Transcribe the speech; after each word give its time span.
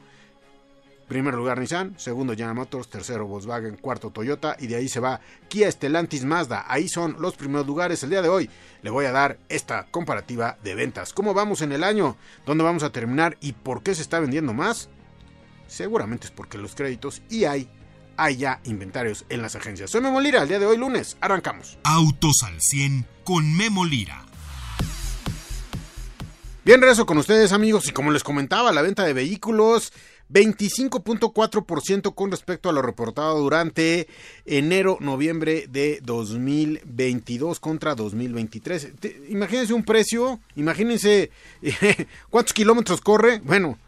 Primer 1.10 1.34
lugar 1.34 1.58
Nissan, 1.58 1.98
segundo 1.98 2.34
General 2.34 2.54
Motors, 2.54 2.86
tercero 2.88 3.26
Volkswagen, 3.26 3.74
cuarto 3.78 4.10
Toyota 4.10 4.54
y 4.60 4.68
de 4.68 4.76
ahí 4.76 4.88
se 4.88 5.00
va 5.00 5.20
Kia 5.48 5.68
Stellantis 5.68 6.24
Mazda. 6.24 6.66
Ahí 6.68 6.88
son 6.88 7.16
los 7.18 7.34
primeros 7.34 7.66
lugares. 7.66 8.04
El 8.04 8.10
día 8.10 8.22
de 8.22 8.28
hoy 8.28 8.48
le 8.82 8.90
voy 8.90 9.06
a 9.06 9.10
dar 9.10 9.36
esta 9.48 9.88
comparativa 9.90 10.56
de 10.62 10.76
ventas. 10.76 11.12
¿Cómo 11.12 11.34
vamos 11.34 11.62
en 11.62 11.72
el 11.72 11.82
año? 11.82 12.16
¿Dónde 12.46 12.62
vamos 12.62 12.84
a 12.84 12.92
terminar? 12.92 13.36
¿Y 13.40 13.54
por 13.54 13.82
qué 13.82 13.96
se 13.96 14.02
está 14.02 14.20
vendiendo 14.20 14.52
más? 14.52 14.88
Seguramente 15.66 16.28
es 16.28 16.30
porque 16.30 16.58
los 16.58 16.76
créditos 16.76 17.22
y 17.28 17.42
hay, 17.42 17.68
hay 18.16 18.36
ya 18.36 18.60
inventarios 18.62 19.24
en 19.30 19.42
las 19.42 19.56
agencias. 19.56 19.90
Soy 19.90 20.02
Memo 20.02 20.20
Lira, 20.20 20.42
el 20.42 20.48
día 20.48 20.60
de 20.60 20.66
hoy 20.66 20.76
lunes. 20.76 21.16
Arrancamos. 21.20 21.76
Autos 21.82 22.36
al 22.44 22.60
100 22.60 23.04
con 23.24 23.56
Memo 23.56 23.84
Lira. 23.84 24.30
Bien, 26.62 26.80
regreso 26.80 27.04
con 27.04 27.18
ustedes 27.18 27.50
amigos 27.50 27.88
y 27.88 27.92
como 27.92 28.12
les 28.12 28.22
comentaba, 28.22 28.70
la 28.70 28.82
venta 28.82 29.02
de 29.02 29.12
vehículos 29.12 29.92
25.4% 30.32 32.14
con 32.14 32.30
respecto 32.30 32.68
a 32.68 32.72
lo 32.72 32.82
reportado 32.82 33.38
durante 33.38 34.06
enero-noviembre 34.44 35.66
de 35.68 36.00
2022 36.02 37.58
contra 37.60 37.94
2023. 37.94 38.92
imagínense 39.28 39.74
un 39.74 39.84
precio, 39.84 40.40
imagínense 40.56 41.30
cuántos 42.30 42.52
kilómetros 42.52 43.00
corre. 43.00 43.40
Bueno, 43.40 43.78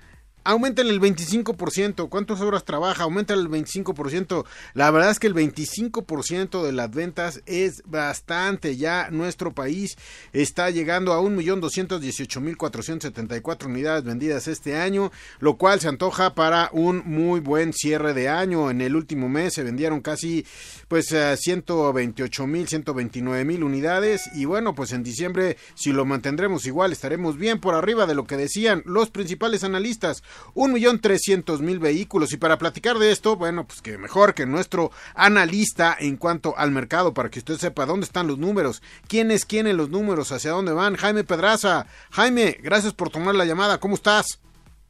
aumenten 0.44 0.88
el 0.88 1.00
25%. 1.00 2.08
¿Cuántas 2.08 2.40
horas 2.40 2.64
trabaja? 2.64 3.04
Aumenta 3.04 3.34
el 3.34 3.48
25%. 3.48 4.44
La 4.74 4.90
verdad 4.90 5.10
es 5.10 5.18
que 5.18 5.26
el 5.26 5.34
25% 5.34 6.62
de 6.62 6.72
las 6.72 6.90
ventas 6.90 7.42
es 7.46 7.82
bastante. 7.86 8.76
Ya 8.76 9.08
nuestro 9.10 9.52
país 9.52 9.96
está 10.32 10.70
llegando 10.70 11.12
a 11.12 11.20
1.218.474 11.20 13.66
unidades 13.66 14.04
vendidas 14.04 14.48
este 14.48 14.76
año, 14.76 15.12
lo 15.40 15.56
cual 15.56 15.80
se 15.80 15.88
antoja 15.88 16.34
para 16.34 16.70
un 16.72 17.02
muy 17.04 17.40
buen 17.40 17.72
cierre 17.72 18.14
de 18.14 18.28
año. 18.28 18.70
En 18.70 18.80
el 18.80 18.96
último 18.96 19.28
mes 19.28 19.54
se 19.54 19.62
vendieron 19.62 20.00
casi 20.00 20.46
pues 20.88 21.12
128.000, 21.12 22.84
129.000 22.84 23.62
unidades 23.62 24.28
y 24.34 24.44
bueno, 24.44 24.74
pues 24.74 24.92
en 24.92 25.02
diciembre 25.02 25.56
si 25.74 25.92
lo 25.92 26.04
mantendremos 26.04 26.66
igual 26.66 26.92
estaremos 26.92 27.36
bien 27.36 27.60
por 27.60 27.74
arriba 27.74 28.06
de 28.06 28.14
lo 28.14 28.26
que 28.26 28.36
decían 28.36 28.82
los 28.84 29.10
principales 29.10 29.64
analistas 29.64 30.22
un 30.54 30.72
millón 30.72 31.00
trescientos 31.00 31.60
mil 31.60 31.78
vehículos. 31.78 32.32
Y 32.32 32.36
para 32.36 32.58
platicar 32.58 32.98
de 32.98 33.12
esto, 33.12 33.36
bueno, 33.36 33.66
pues 33.66 33.82
que 33.82 33.98
mejor 33.98 34.34
que 34.34 34.46
nuestro 34.46 34.90
analista 35.14 35.96
en 35.98 36.16
cuanto 36.16 36.56
al 36.56 36.70
mercado, 36.70 37.14
para 37.14 37.30
que 37.30 37.38
usted 37.38 37.56
sepa 37.56 37.86
dónde 37.86 38.04
están 38.04 38.26
los 38.26 38.38
números, 38.38 38.82
quién 39.08 39.30
es 39.30 39.44
quién 39.44 39.66
en 39.66 39.76
los 39.76 39.90
números, 39.90 40.32
hacia 40.32 40.52
dónde 40.52 40.72
van. 40.72 40.96
Jaime 40.96 41.24
Pedraza. 41.24 41.86
Jaime, 42.10 42.58
gracias 42.62 42.92
por 42.92 43.10
tomar 43.10 43.34
la 43.34 43.44
llamada. 43.44 43.78
¿Cómo 43.78 43.94
estás? 43.94 44.40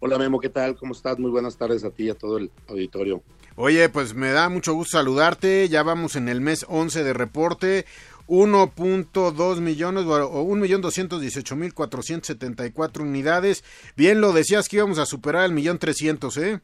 Hola 0.00 0.18
Memo, 0.18 0.40
¿qué 0.40 0.48
tal? 0.48 0.76
¿Cómo 0.76 0.94
estás? 0.94 1.18
Muy 1.18 1.30
buenas 1.30 1.56
tardes 1.56 1.84
a 1.84 1.90
ti 1.90 2.04
y 2.04 2.10
a 2.10 2.14
todo 2.14 2.38
el 2.38 2.50
auditorio. 2.66 3.22
Oye, 3.54 3.88
pues 3.90 4.14
me 4.14 4.32
da 4.32 4.48
mucho 4.48 4.72
gusto 4.72 4.96
saludarte. 4.96 5.68
Ya 5.68 5.82
vamos 5.82 6.16
en 6.16 6.28
el 6.28 6.40
mes 6.40 6.64
11 6.68 7.04
de 7.04 7.12
reporte 7.12 7.86
1.2 8.32 9.60
millones 9.60 10.04
o 10.06 10.44
1.218.474 10.46 13.02
unidades. 13.02 13.62
Bien 13.94 14.22
lo 14.22 14.32
decías 14.32 14.70
que 14.70 14.76
íbamos 14.76 14.98
a 14.98 15.04
superar 15.04 15.44
el 15.44 15.52
millón 15.52 15.78
trescientos, 15.78 16.38
¿eh? 16.38 16.62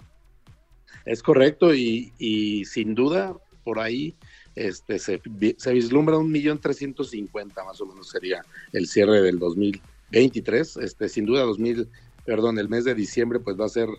Es 1.04 1.22
correcto 1.22 1.74
y, 1.74 2.14
y 2.18 2.64
sin 2.64 2.94
duda 2.94 3.36
por 3.64 3.80
ahí 3.80 4.16
este, 4.54 4.98
se, 4.98 5.20
se 5.58 5.72
vislumbra 5.74 6.16
un 6.16 6.32
millón 6.32 6.58
trescientos 6.58 7.10
cincuenta 7.10 7.62
más 7.64 7.78
o 7.82 7.86
menos 7.86 8.08
sería 8.08 8.42
el 8.72 8.88
cierre 8.88 9.20
del 9.20 9.38
2023. 9.38 10.78
Este, 10.78 11.10
sin 11.10 11.26
duda 11.26 11.42
2000, 11.42 11.86
perdón, 12.24 12.58
el 12.58 12.70
mes 12.70 12.84
de 12.84 12.94
diciembre 12.94 13.40
pues 13.40 13.60
va 13.60 13.66
a 13.66 13.68
ser 13.68 13.90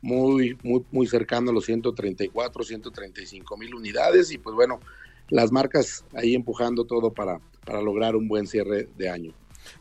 muy, 0.00 0.56
muy, 0.62 0.82
muy 0.92 1.06
cercano 1.06 1.50
a 1.50 1.52
los 1.52 1.66
134, 1.66 2.64
135 2.64 3.56
mil 3.58 3.74
unidades 3.74 4.32
y 4.32 4.38
pues 4.38 4.56
bueno, 4.56 4.80
las 5.28 5.52
marcas 5.52 6.04
ahí 6.14 6.34
empujando 6.34 6.84
todo 6.84 7.12
para, 7.12 7.40
para 7.64 7.82
lograr 7.82 8.16
un 8.16 8.28
buen 8.28 8.46
cierre 8.46 8.88
de 8.96 9.08
año. 9.08 9.32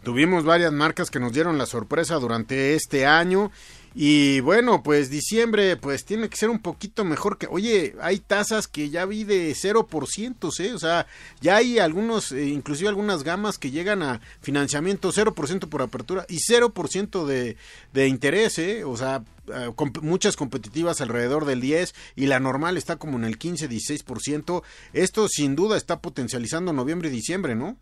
Tuvimos 0.04 0.44
varias 0.44 0.74
marcas 0.74 1.10
que 1.10 1.20
nos 1.20 1.34
dieron 1.34 1.58
la 1.58 1.66
sorpresa 1.66 2.16
durante 2.16 2.76
este 2.76 3.06
año 3.06 3.52
y 4.00 4.42
bueno, 4.42 4.84
pues 4.84 5.10
diciembre 5.10 5.76
pues 5.76 6.06
tiene 6.06 6.30
que 6.30 6.38
ser 6.38 6.52
un 6.52 6.60
poquito 6.60 7.04
mejor 7.04 7.40
que... 7.40 7.48
Oye, 7.50 7.96
hay 8.00 8.20
tasas 8.20 8.68
que 8.68 8.92
ya 8.92 9.08
vi 9.08 9.24
de 9.24 9.52
0%, 9.56 10.60
¿eh? 10.60 10.74
O 10.74 10.78
sea, 10.78 11.08
ya 11.42 11.56
hay 11.56 11.80
algunos, 11.80 12.32
eh, 12.32 12.46
inclusive 12.46 12.90
algunas 12.90 13.24
gamas 13.24 13.58
que 13.58 13.72
llegan 13.72 14.04
a 14.04 14.22
financiamiento 14.40 15.12
0% 15.12 15.68
por 15.68 15.82
apertura 15.82 16.28
y 16.30 16.38
0% 16.38 17.26
de, 17.26 17.58
de 17.92 18.08
interés, 18.08 18.60
¿eh? 18.60 18.84
O 18.84 18.96
sea, 18.98 19.24
eh, 19.48 19.72
muchas 20.04 20.36
competitivas 20.36 21.02
alrededor 21.02 21.46
del 21.46 21.60
10 21.60 21.96
y 22.16 22.28
la 22.28 22.40
normal 22.40 22.78
está 22.78 22.98
como 22.98 23.18
en 23.18 23.24
el 23.24 23.40
15-16%. 23.40 24.62
Esto 24.94 25.28
sin 25.28 25.56
duda 25.56 25.76
está 25.76 26.02
potencializando 26.02 26.72
noviembre 26.72 27.10
y 27.10 27.14
diciembre, 27.14 27.56
¿no? 27.56 27.78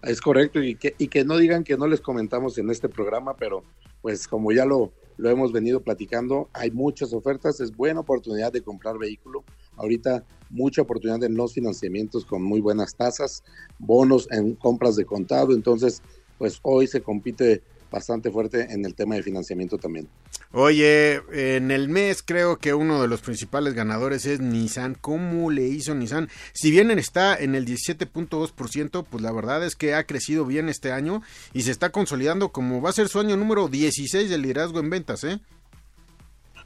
Es 0.00 0.20
correcto, 0.20 0.62
y 0.62 0.76
que, 0.76 0.94
y 0.96 1.08
que 1.08 1.24
no 1.24 1.36
digan 1.38 1.64
que 1.64 1.76
no 1.76 1.88
les 1.88 2.00
comentamos 2.00 2.56
en 2.58 2.70
este 2.70 2.88
programa, 2.88 3.34
pero 3.34 3.64
pues 4.02 4.28
como 4.28 4.52
ya 4.52 4.64
lo, 4.64 4.92
lo 5.16 5.30
hemos 5.30 5.52
venido 5.52 5.80
platicando, 5.80 6.48
hay 6.52 6.70
muchas 6.70 7.12
ofertas, 7.12 7.60
es 7.60 7.76
buena 7.76 8.00
oportunidad 8.00 8.52
de 8.52 8.62
comprar 8.62 8.98
vehículo. 8.98 9.44
Ahorita 9.76 10.24
mucha 10.50 10.82
oportunidad 10.82 11.22
en 11.24 11.36
los 11.36 11.54
financiamientos 11.54 12.24
con 12.24 12.42
muy 12.42 12.60
buenas 12.60 12.94
tasas, 12.94 13.42
bonos 13.78 14.28
en 14.30 14.54
compras 14.54 14.96
de 14.96 15.04
contado, 15.04 15.52
entonces 15.52 16.02
pues 16.38 16.60
hoy 16.62 16.86
se 16.86 17.02
compite 17.02 17.62
bastante 17.90 18.30
fuerte 18.30 18.72
en 18.72 18.84
el 18.84 18.94
tema 18.94 19.14
de 19.14 19.22
financiamiento 19.22 19.78
también. 19.78 20.08
Oye, 20.52 21.20
en 21.32 21.70
el 21.70 21.88
mes 21.88 22.22
creo 22.22 22.58
que 22.58 22.74
uno 22.74 23.02
de 23.02 23.08
los 23.08 23.20
principales 23.20 23.74
ganadores 23.74 24.24
es 24.26 24.40
Nissan. 24.40 24.94
¿Cómo 24.94 25.50
le 25.50 25.66
hizo 25.68 25.94
Nissan? 25.94 26.28
Si 26.52 26.70
bien 26.70 26.90
está 26.90 27.36
en 27.36 27.54
el 27.54 27.66
17.2%, 27.66 29.04
pues 29.08 29.22
la 29.22 29.32
verdad 29.32 29.64
es 29.64 29.76
que 29.76 29.94
ha 29.94 30.04
crecido 30.04 30.46
bien 30.46 30.68
este 30.68 30.92
año 30.92 31.22
y 31.52 31.62
se 31.62 31.70
está 31.70 31.90
consolidando 31.90 32.50
como 32.50 32.80
va 32.80 32.90
a 32.90 32.94
ser 32.94 33.08
su 33.08 33.20
año 33.20 33.36
número 33.36 33.68
16 33.68 34.30
de 34.30 34.38
liderazgo 34.38 34.80
en 34.80 34.90
ventas, 34.90 35.24
¿eh? 35.24 35.40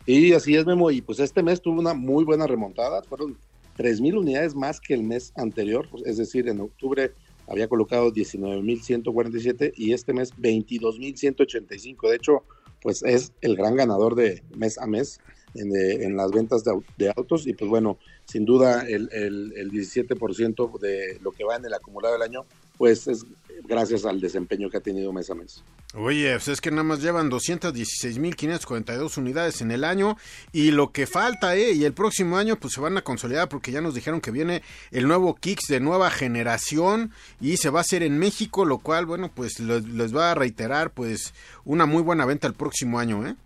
Y 0.07 0.33
así 0.33 0.57
es, 0.57 0.67
Memo. 0.67 0.91
Y 0.91 1.01
pues 1.01 1.21
este 1.21 1.43
mes 1.43 1.61
tuvo 1.61 1.81
una 1.81 1.95
muy 1.95 2.25
buena 2.25 2.47
remontada. 2.47 3.03
Fueron 3.03 3.37
3.000 3.79 4.19
unidades 4.19 4.55
más 4.55 4.81
que 4.81 4.95
el 4.95 5.03
mes 5.03 5.33
anterior. 5.37 5.89
Pues, 5.91 6.05
es 6.07 6.17
decir, 6.17 6.49
en 6.49 6.61
octubre 6.61 7.13
había 7.47 7.69
colocado 7.69 8.13
19.147 8.13 9.73
y 9.77 9.93
este 9.93 10.13
mes 10.13 10.35
22.185. 10.37 12.09
De 12.09 12.17
hecho, 12.17 12.45
pues 12.81 13.03
es 13.03 13.33
el 13.41 13.57
gran 13.57 13.77
ganador 13.77 14.15
de 14.15 14.43
mes 14.57 14.79
a 14.79 14.87
mes 14.87 15.21
en, 15.55 15.75
eh, 15.75 16.05
en 16.05 16.17
las 16.17 16.31
ventas 16.31 16.65
de, 16.65 17.13
autos 17.15 17.47
y 17.47 17.53
pues 17.53 17.71
bueno, 17.71 17.99
sin 18.25 18.45
duda 18.45 18.87
el, 18.89 19.09
el, 19.13 19.53
el 19.57 19.71
17% 19.71 20.79
de 20.79 21.19
lo 21.23 21.33
que 21.33 21.45
va 21.45 21.57
en 21.57 21.65
el 21.65 21.75
acumulado 21.75 22.15
del 22.15 22.23
año, 22.23 22.45
pues 22.79 23.07
es 23.07 23.25
gracias 23.65 24.05
al 24.05 24.21
desempeño 24.21 24.71
que 24.71 24.79
ha 24.79 24.81
tenido 24.81 25.13
mes 25.13 25.31
a 25.31 25.35
mes. 25.35 25.63
Oye, 25.95 26.33
pues 26.33 26.49
es 26.49 26.63
que 26.63 26.71
nada 26.71 26.85
más 26.85 27.03
llevan 27.03 27.31
216.542 27.31 29.19
unidades 29.19 29.61
en 29.61 29.71
el 29.71 29.85
año 29.85 30.17
y 30.51 30.71
lo 30.71 30.91
que 30.91 31.07
falta, 31.07 31.55
¿eh? 31.55 31.73
Y 31.73 31.85
el 31.85 31.93
próximo 31.93 32.39
año 32.39 32.57
pues 32.57 32.73
se 32.73 32.81
van 32.81 32.97
a 32.97 33.03
consolidar 33.03 33.51
porque 33.51 33.73
ya 33.73 33.83
nos 33.83 33.95
dijeron 33.95 34.23
que 34.23 34.31
viene 34.31 34.63
el 34.91 35.07
nuevo 35.07 35.35
Kicks 35.35 35.67
de 35.69 35.81
nueva 35.81 36.11
generación 36.11 37.13
y 37.43 37.59
se 37.59 37.69
va 37.69 37.81
a 37.81 37.83
hacer 37.83 38.03
en 38.03 38.19
México, 38.19 38.65
lo 38.65 38.79
cual, 38.79 39.05
bueno, 39.05 39.31
pues 39.35 39.61
les, 39.61 40.17
va 40.17 40.31
a 40.31 40.35
reiterar 40.35 40.93
pues 40.93 41.35
una 41.67 41.85
muy 41.85 42.03
buena 42.03 42.25
venta 42.25 42.47
el 42.47 42.55
próximo 42.55 42.99
año, 42.99 43.27
¿eh? 43.27 43.37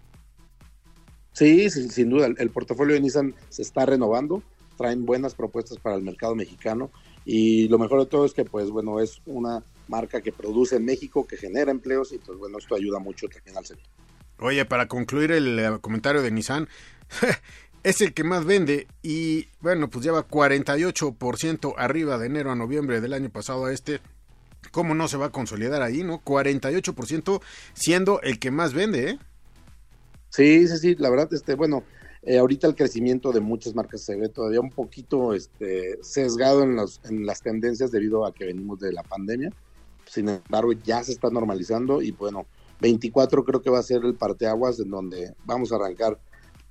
Sí, 1.32 1.68
sin, 1.68 2.10
duda, 2.10 2.28
el 2.38 2.50
portafolio 2.50 2.94
de 2.94 3.00
Nissan 3.00 3.34
se 3.48 3.62
está 3.62 3.86
renovando, 3.86 4.44
traen 4.78 5.04
buenas 5.04 5.34
propuestas 5.34 5.78
para 5.78 5.96
el 5.96 6.02
mercado 6.02 6.36
mexicano 6.36 6.92
y 7.24 7.66
lo 7.66 7.78
mejor 7.80 7.98
de 7.98 8.06
todo 8.06 8.24
es 8.24 8.32
que 8.32 8.44
pues 8.44 8.70
bueno, 8.70 9.00
es 9.00 9.20
una 9.26 9.64
marca 9.88 10.20
que 10.20 10.32
produce 10.32 10.76
en 10.76 10.84
México, 10.84 11.26
que 11.26 11.36
genera 11.36 11.70
empleos 11.70 12.12
y 12.12 12.18
pues 12.18 12.38
bueno, 12.38 12.58
esto 12.58 12.74
ayuda 12.74 12.98
mucho 12.98 13.28
también 13.28 13.56
al 13.56 13.66
sector. 13.66 13.88
Oye, 14.38 14.64
para 14.64 14.86
concluir 14.86 15.32
el 15.32 15.58
eh, 15.58 15.78
comentario 15.80 16.22
de 16.22 16.30
Nissan, 16.30 16.68
es 17.82 18.00
el 18.00 18.12
que 18.12 18.24
más 18.24 18.44
vende 18.44 18.86
y 19.02 19.48
bueno, 19.60 19.88
pues 19.88 20.04
lleva 20.04 20.28
48% 20.28 21.74
arriba 21.76 22.18
de 22.18 22.26
enero 22.26 22.50
a 22.50 22.56
noviembre 22.56 23.00
del 23.00 23.12
año 23.12 23.30
pasado 23.30 23.66
a 23.66 23.72
este. 23.72 24.00
¿Cómo 24.72 24.94
no 24.94 25.06
se 25.08 25.16
va 25.16 25.26
a 25.26 25.32
consolidar 25.32 25.80
ahí, 25.80 26.02
no? 26.02 26.22
48% 26.22 27.40
siendo 27.72 28.20
el 28.22 28.38
que 28.38 28.50
más 28.50 28.74
vende, 28.74 29.10
¿eh? 29.10 29.18
Sí, 30.28 30.66
sí, 30.66 30.78
sí, 30.78 30.96
la 30.98 31.08
verdad, 31.08 31.32
este, 31.32 31.54
bueno, 31.54 31.84
eh, 32.22 32.38
ahorita 32.38 32.66
el 32.66 32.74
crecimiento 32.74 33.30
de 33.30 33.40
muchas 33.40 33.74
marcas 33.74 34.02
se 34.02 34.16
ve 34.16 34.28
todavía 34.28 34.60
un 34.60 34.70
poquito 34.70 35.32
este, 35.32 35.98
sesgado 36.02 36.64
en, 36.64 36.74
los, 36.74 37.00
en 37.04 37.24
las 37.24 37.40
tendencias 37.40 37.92
debido 37.92 38.26
a 38.26 38.34
que 38.34 38.44
venimos 38.44 38.80
de 38.80 38.92
la 38.92 39.04
pandemia 39.04 39.50
sin 40.06 40.28
embargo 40.28 40.72
ya 40.72 41.02
se 41.04 41.12
está 41.12 41.28
normalizando 41.30 42.02
y 42.02 42.12
bueno, 42.12 42.46
24 42.80 43.44
creo 43.44 43.62
que 43.62 43.70
va 43.70 43.78
a 43.78 43.82
ser 43.82 44.04
el 44.04 44.16
parteaguas 44.16 44.78
en 44.80 44.90
donde 44.90 45.34
vamos 45.44 45.72
a 45.72 45.76
arrancar 45.76 46.18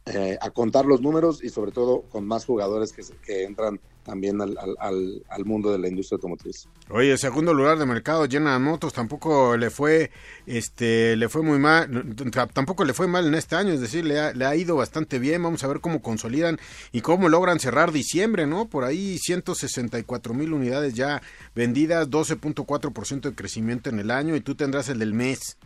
eh, 0.05 0.37
a 0.39 0.51
contar 0.51 0.85
los 0.85 1.01
números 1.01 1.43
y 1.43 1.49
sobre 1.49 1.71
todo 1.71 2.03
con 2.03 2.27
más 2.27 2.45
jugadores 2.45 2.91
que, 2.91 3.01
que 3.25 3.43
entran 3.43 3.79
también 4.05 4.39
al, 4.39 5.45
mundo 5.45 5.71
de 5.71 5.79
la 5.79 5.87
industria 5.87 6.17
automotriz. 6.17 6.67
Oye, 6.89 7.17
segundo 7.17 7.55
lugar 7.55 7.79
de 7.79 7.87
mercado, 7.87 8.27
General 8.29 8.59
Motors 8.59 8.93
tampoco 8.93 9.57
le 9.57 9.71
fue, 9.71 10.11
este, 10.45 11.15
le 11.15 11.27
fue 11.27 11.41
muy 11.41 11.57
mal, 11.57 12.15
tampoco 12.53 12.85
le 12.85 12.93
fue 12.93 13.07
mal 13.07 13.25
en 13.25 13.33
este 13.33 13.55
año, 13.55 13.73
es 13.73 13.81
decir, 13.81 14.05
le 14.05 14.19
ha, 14.19 14.31
le 14.33 14.45
ha 14.45 14.55
ido 14.55 14.75
bastante 14.75 15.17
bien. 15.17 15.41
Vamos 15.41 15.63
a 15.63 15.67
ver 15.67 15.81
cómo 15.81 16.03
consolidan 16.03 16.59
y 16.91 17.01
cómo 17.01 17.27
logran 17.27 17.59
cerrar 17.59 17.91
diciembre, 17.91 18.45
¿no? 18.45 18.69
Por 18.69 18.83
ahí 18.83 19.17
164 19.17 20.33
mil 20.35 20.53
unidades 20.53 20.93
ya 20.93 21.23
vendidas, 21.55 22.09
12.4% 22.11 23.21
de 23.21 23.35
crecimiento 23.35 23.89
en 23.89 23.99
el 23.99 24.11
año 24.11 24.35
y 24.35 24.41
tú 24.41 24.53
tendrás 24.53 24.87
el 24.89 24.99
del 24.99 25.13
mes. 25.15 25.57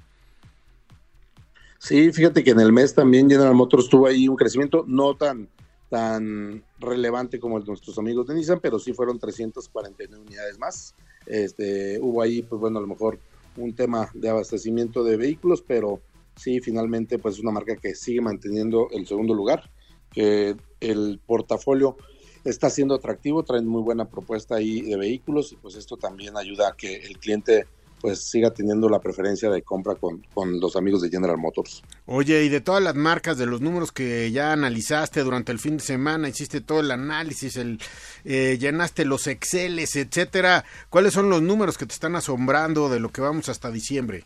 Sí, 1.80 2.12
fíjate 2.12 2.44
que 2.44 2.52
en 2.52 2.60
el 2.60 2.74
mes 2.74 2.94
también 2.94 3.30
General 3.30 3.56
Motors 3.56 3.88
tuvo 3.88 4.08
ahí 4.08 4.28
un 4.28 4.36
crecimiento 4.36 4.84
no 4.86 5.16
tan, 5.16 5.48
tan 5.90 6.64
relevante 6.78 7.40
como 7.40 7.58
el 7.58 7.64
de 7.64 7.70
nuestros 7.70 7.98
amigos 7.98 8.28
de 8.28 8.36
Nissan, 8.36 8.60
pero 8.60 8.80
sí 8.80 8.92
fueron 8.92 9.18
349 9.18 10.24
unidades 10.26 10.60
más. 10.60 10.94
Este, 11.26 11.98
hubo 12.02 12.22
ahí, 12.22 12.42
pues 12.42 12.60
bueno, 12.60 12.80
a 12.80 12.82
lo 12.82 12.88
mejor 12.88 13.18
un 13.56 13.74
tema 13.74 14.10
de 14.14 14.30
abastecimiento 14.30 15.06
de 15.06 15.16
vehículos, 15.16 15.64
pero 15.66 16.02
sí, 16.36 16.60
finalmente, 16.60 17.18
pues 17.18 17.36
es 17.36 17.42
una 17.42 17.52
marca 17.52 17.78
que 17.78 17.96
sigue 17.96 18.20
manteniendo 18.20 18.90
el 18.92 19.08
segundo 19.08 19.34
lugar, 19.34 19.72
que 20.12 20.58
el 20.82 21.22
portafolio 21.26 21.96
está 22.44 22.70
siendo 22.70 22.96
atractivo, 22.96 23.44
traen 23.44 23.68
muy 23.68 23.82
buena 23.82 24.10
propuesta 24.10 24.56
ahí 24.56 24.82
de 24.82 24.98
vehículos 24.98 25.54
y 25.54 25.56
pues 25.56 25.76
esto 25.76 25.96
también 25.96 26.36
ayuda 26.36 26.70
a 26.70 26.76
que 26.76 26.96
el 26.96 27.20
cliente 27.20 27.68
pues 28.02 28.30
siga 28.30 28.52
teniendo 28.52 28.90
la 28.90 29.00
preferencia 29.00 29.50
de 29.50 29.62
compra 29.62 29.96
con, 29.96 30.26
con, 30.34 30.60
los 30.60 30.76
amigos 30.76 31.02
de 31.02 31.10
General 31.10 31.38
Motors. 31.38 31.84
Oye, 32.06 32.44
y 32.44 32.50
de 32.50 32.62
todas 32.62 32.82
las 32.82 32.96
marcas, 32.96 33.38
de 33.38 33.46
los 33.46 33.62
números 33.62 33.92
que 33.92 34.32
ya 34.32 34.54
analizaste 34.54 35.22
durante 35.22 35.52
el 35.52 35.60
fin 35.60 35.78
de 35.78 35.84
semana, 35.84 36.30
hiciste 36.30 36.62
todo 36.62 36.80
el 36.80 36.92
análisis, 36.92 37.58
el, 37.58 37.80
eh, 38.24 38.58
llenaste 38.60 39.06
los 39.06 39.28
Exceles, 39.28 39.96
etcétera, 39.96 40.66
¿cuáles 40.90 41.14
son 41.14 41.30
los 41.30 41.42
números 41.42 41.78
que 41.78 41.86
te 41.86 41.94
están 41.94 42.16
asombrando 42.16 42.90
de 42.90 43.00
lo 43.00 43.10
que 43.10 43.22
vamos 43.22 43.50
hasta 43.50 43.72
diciembre? 43.72 44.24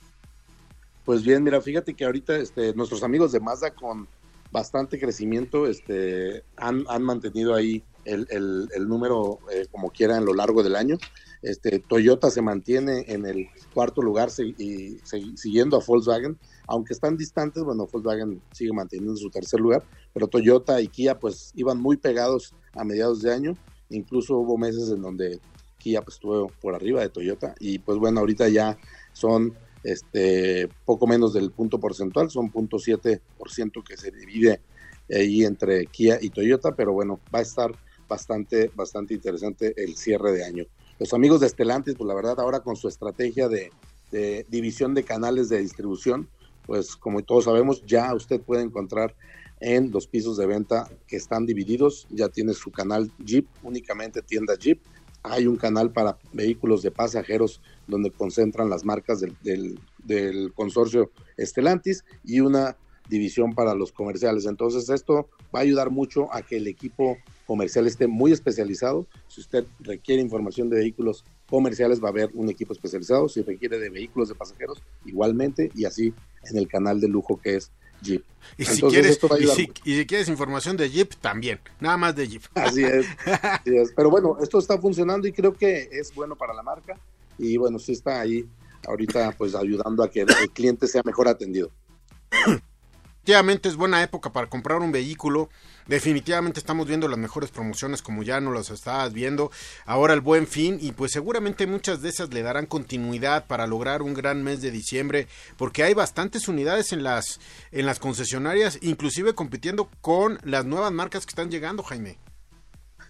Pues 1.05 1.23
bien, 1.23 1.43
mira, 1.43 1.61
fíjate 1.61 1.93
que 1.93 2.05
ahorita 2.05 2.37
este, 2.37 2.73
nuestros 2.75 3.03
amigos 3.03 3.31
de 3.31 3.39
Mazda 3.39 3.71
con 3.71 4.07
bastante 4.51 4.99
crecimiento 4.99 5.67
este, 5.67 6.43
han, 6.55 6.85
han 6.87 7.03
mantenido 7.03 7.55
ahí 7.55 7.83
el, 8.05 8.27
el, 8.29 8.69
el 8.73 8.87
número 8.87 9.39
eh, 9.51 9.65
como 9.71 9.89
quiera 9.89 10.17
en 10.17 10.25
lo 10.25 10.33
largo 10.33 10.63
del 10.63 10.75
año. 10.75 10.97
Este, 11.43 11.79
Toyota 11.79 12.31
se 12.31 12.41
mantiene 12.41 13.03
en 13.09 13.25
el 13.25 13.47
cuarto 13.73 14.01
lugar 14.01 14.29
y, 14.57 14.97
siguiendo 15.35 15.75
a 15.75 15.83
Volkswagen, 15.85 16.39
aunque 16.67 16.93
están 16.93 17.17
distantes, 17.17 17.63
bueno, 17.63 17.85
Volkswagen 17.91 18.41
sigue 18.53 18.71
manteniendo 18.71 19.17
su 19.17 19.29
tercer 19.29 19.59
lugar, 19.59 19.83
pero 20.13 20.29
Toyota 20.29 20.79
y 20.79 20.87
Kia 20.87 21.19
pues 21.19 21.51
iban 21.55 21.81
muy 21.81 21.97
pegados 21.97 22.55
a 22.73 22.85
mediados 22.85 23.21
de 23.21 23.33
año, 23.33 23.57
incluso 23.89 24.37
hubo 24.37 24.57
meses 24.57 24.89
en 24.89 25.01
donde 25.01 25.41
Kia 25.79 26.01
pues 26.01 26.15
estuvo 26.15 26.47
por 26.61 26.75
arriba 26.75 27.01
de 27.01 27.09
Toyota. 27.09 27.55
Y 27.59 27.79
pues 27.79 27.97
bueno, 27.97 28.21
ahorita 28.21 28.47
ya 28.47 28.77
son 29.11 29.53
este 29.83 30.69
poco 30.85 31.07
menos 31.07 31.33
del 31.33 31.51
punto 31.51 31.77
porcentual, 31.77 32.31
son 32.31 32.51
punto 32.51 32.79
siete 32.79 33.21
por 33.37 33.51
ciento 33.51 33.83
que 33.83 33.97
se 33.97 34.11
divide 34.11 34.61
ahí 35.09 35.43
entre 35.43 35.87
Kia 35.87 36.19
y 36.21 36.29
Toyota, 36.29 36.73
pero 36.73 36.93
bueno, 36.93 37.19
va 37.35 37.39
a 37.39 37.41
estar 37.41 37.77
bastante, 38.07 38.71
bastante 38.73 39.13
interesante 39.13 39.73
el 39.75 39.97
cierre 39.97 40.31
de 40.31 40.45
año. 40.45 40.65
Los 40.99 41.13
amigos 41.13 41.39
de 41.39 41.47
Estelantis, 41.47 41.95
pues 41.95 42.07
la 42.07 42.13
verdad 42.13 42.39
ahora 42.39 42.61
con 42.61 42.75
su 42.75 42.87
estrategia 42.87 43.49
de, 43.49 43.71
división 44.47 44.93
de 44.93 45.03
canales 45.03 45.49
de 45.49 45.59
distribución, 45.59 46.29
pues 46.67 46.95
como 46.95 47.23
todos 47.23 47.45
sabemos, 47.45 47.83
ya 47.85 48.13
usted 48.13 48.39
puede 48.39 48.61
encontrar 48.61 49.15
en 49.59 49.89
los 49.91 50.05
pisos 50.05 50.37
de 50.37 50.45
venta 50.45 50.87
que 51.07 51.15
están 51.15 51.47
divididos, 51.47 52.05
ya 52.11 52.29
tiene 52.29 52.53
su 52.53 52.71
canal 52.71 53.11
Jeep, 53.17 53.47
únicamente 53.63 54.21
tienda 54.21 54.55
Jeep, 54.55 54.79
hay 55.23 55.47
un 55.47 55.55
canal 55.55 55.91
para 55.91 56.17
vehículos 56.33 56.83
de 56.83 56.91
pasajeros 56.91 57.61
donde 57.87 58.11
concentran 58.11 58.69
las 58.69 58.85
marcas 58.85 59.21
del, 59.21 59.79
del, 60.03 60.53
consorcio 60.53 61.11
Estelantis 61.37 62.03
y 62.23 62.41
una 62.41 62.75
división 63.09 63.53
para 63.53 63.75
los 63.75 63.91
comerciales. 63.91 64.45
Entonces 64.45 64.89
esto 64.89 65.29
va 65.53 65.59
a 65.59 65.63
ayudar 65.63 65.89
mucho 65.89 66.33
a 66.33 66.41
que 66.41 66.57
el 66.57 66.67
equipo 66.67 67.17
comercial 67.45 67.87
esté 67.87 68.07
muy 68.07 68.31
especializado. 68.31 69.07
Si 69.27 69.41
usted 69.41 69.65
requiere 69.79 70.21
información 70.21 70.69
de 70.69 70.77
vehículos 70.77 71.25
comerciales, 71.49 72.01
va 72.01 72.07
a 72.07 72.11
haber 72.11 72.29
un 72.33 72.49
equipo 72.49 72.73
especializado. 72.73 73.29
Si 73.29 73.41
requiere 73.41 73.79
de 73.79 73.89
vehículos 73.89 74.29
de 74.29 74.35
pasajeros, 74.35 74.81
igualmente, 75.05 75.71
y 75.75 75.85
así 75.85 76.13
en 76.49 76.57
el 76.57 76.67
canal 76.67 76.99
de 76.99 77.07
lujo 77.07 77.39
que 77.41 77.57
es 77.57 77.71
Jeep. 78.01 78.23
Y, 78.57 78.65
si 78.65 78.81
quieres, 78.81 79.19
y, 79.39 79.47
si, 79.47 80.05
quieres 80.05 80.27
información 80.27 80.75
de 80.75 80.89
Jeep, 80.89 81.13
también, 81.21 81.59
nada 81.79 81.97
más 81.97 82.15
de 82.15 82.27
Jeep. 82.27 82.43
Así 82.55 82.83
es, 82.83 83.05
así 83.25 83.75
es. 83.77 83.93
Pero 83.95 84.09
bueno, 84.09 84.37
esto 84.41 84.59
está 84.59 84.77
funcionando 84.77 85.27
y 85.27 85.31
creo 85.31 85.53
que 85.53 85.89
es 85.91 86.13
bueno 86.13 86.35
para 86.35 86.53
la 86.53 86.63
marca. 86.63 86.99
Y 87.37 87.57
bueno, 87.57 87.79
sí 87.79 87.93
está 87.93 88.21
ahí 88.21 88.45
ahorita 88.87 89.33
pues 89.37 89.55
ayudando 89.55 90.03
a 90.03 90.09
que 90.09 90.21
el 90.21 90.27
cliente 90.53 90.87
sea 90.87 91.01
mejor 91.05 91.27
atendido. 91.27 91.71
Definitivamente 93.23 93.69
es 93.69 93.77
buena 93.77 94.03
época 94.03 94.33
para 94.33 94.49
comprar 94.49 94.79
un 94.79 94.91
vehículo. 94.91 95.47
Definitivamente 95.87 96.59
estamos 96.59 96.87
viendo 96.87 97.07
las 97.07 97.17
mejores 97.17 97.51
promociones 97.51 98.01
como 98.01 98.21
ya 98.21 98.41
no 98.41 98.51
las 98.51 98.69
estabas 98.69 99.13
viendo. 99.13 99.49
Ahora 99.85 100.13
el 100.13 100.19
buen 100.19 100.45
fin 100.45 100.77
y 100.81 100.91
pues 100.91 101.13
seguramente 101.13 101.65
muchas 101.65 102.01
de 102.01 102.09
esas 102.09 102.33
le 102.33 102.41
darán 102.41 102.65
continuidad 102.65 103.47
para 103.47 103.65
lograr 103.65 104.01
un 104.01 104.13
gran 104.13 104.43
mes 104.43 104.61
de 104.61 104.71
diciembre 104.71 105.29
porque 105.55 105.83
hay 105.83 105.93
bastantes 105.93 106.49
unidades 106.49 106.91
en 106.91 107.03
las 107.03 107.39
en 107.71 107.85
las 107.85 107.97
concesionarias, 107.97 108.77
inclusive 108.81 109.33
compitiendo 109.33 109.89
con 110.01 110.37
las 110.43 110.65
nuevas 110.65 110.91
marcas 110.91 111.25
que 111.25 111.29
están 111.29 111.49
llegando, 111.49 111.81
Jaime. 111.81 112.17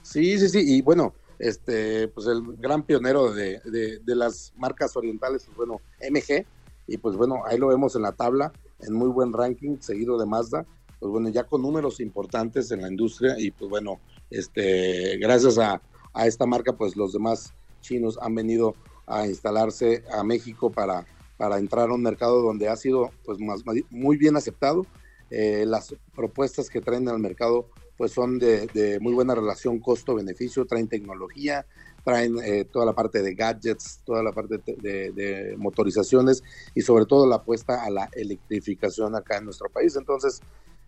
Sí, 0.03 0.37
sí, 0.37 0.47
sí, 0.47 0.59
y 0.63 0.83
bueno, 0.83 1.15
este, 1.39 2.07
pues 2.09 2.27
el 2.27 2.43
gran 2.59 2.83
pionero 2.83 3.33
de, 3.33 3.61
de, 3.65 3.97
de 3.97 4.15
las 4.15 4.53
marcas 4.57 4.95
orientales, 4.95 5.45
pues 5.45 5.57
bueno, 5.57 5.81
MG, 6.07 6.45
y 6.85 6.97
pues 6.99 7.15
bueno, 7.15 7.41
ahí 7.47 7.57
lo 7.57 7.69
vemos 7.69 7.95
en 7.95 8.03
la 8.03 8.11
tabla 8.11 8.53
en 8.85 8.93
muy 8.93 9.09
buen 9.09 9.33
ranking, 9.33 9.77
seguido 9.79 10.17
de 10.17 10.25
Mazda, 10.25 10.65
pues 10.99 11.11
bueno, 11.11 11.29
ya 11.29 11.43
con 11.43 11.61
números 11.61 11.99
importantes 11.99 12.71
en 12.71 12.81
la 12.81 12.87
industria 12.87 13.35
y 13.37 13.51
pues 13.51 13.69
bueno, 13.69 13.99
este, 14.29 15.17
gracias 15.17 15.57
a, 15.57 15.81
esta 16.25 16.45
marca, 16.45 16.73
pues 16.73 16.95
los 16.95 17.11
demás 17.11 17.53
chinos 17.81 18.17
han 18.21 18.35
venido 18.35 18.75
a 19.07 19.27
instalarse 19.27 20.03
a 20.11 20.23
México 20.23 20.71
para, 20.71 21.05
para 21.37 21.57
entrar 21.57 21.89
a 21.89 21.93
un 21.93 22.03
mercado 22.03 22.41
donde 22.41 22.69
ha 22.69 22.75
sido 22.75 23.11
pues 23.25 23.39
más, 23.39 23.63
muy 23.89 24.17
bien 24.17 24.37
aceptado. 24.37 24.85
Eh, 25.29 25.65
las 25.67 25.95
propuestas 26.15 26.69
que 26.69 26.79
traen 26.79 27.09
al 27.09 27.19
mercado 27.19 27.67
pues 27.97 28.11
son 28.11 28.39
de, 28.39 28.67
de 28.67 28.99
muy 28.99 29.13
buena 29.13 29.35
relación 29.35 29.79
costo-beneficio, 29.79 30.65
traen 30.65 30.87
tecnología, 30.87 31.65
traen 32.03 32.37
eh, 32.43 32.65
toda 32.65 32.85
la 32.85 32.93
parte 32.93 33.21
de 33.21 33.33
gadgets, 33.33 34.01
toda 34.05 34.21
la 34.21 34.31
parte 34.31 34.57
de, 34.57 35.55
motorizaciones 35.57 36.43
y 36.75 36.81
sobre 36.81 37.05
todo 37.05 37.27
la 37.27 37.37
apuesta 37.37 37.83
a 37.83 37.89
la 37.89 38.09
electrificación 38.13 39.15
acá 39.15 39.37
en 39.37 39.45
nuestro 39.45 39.69
país. 39.69 39.95
Entonces, 39.95 40.41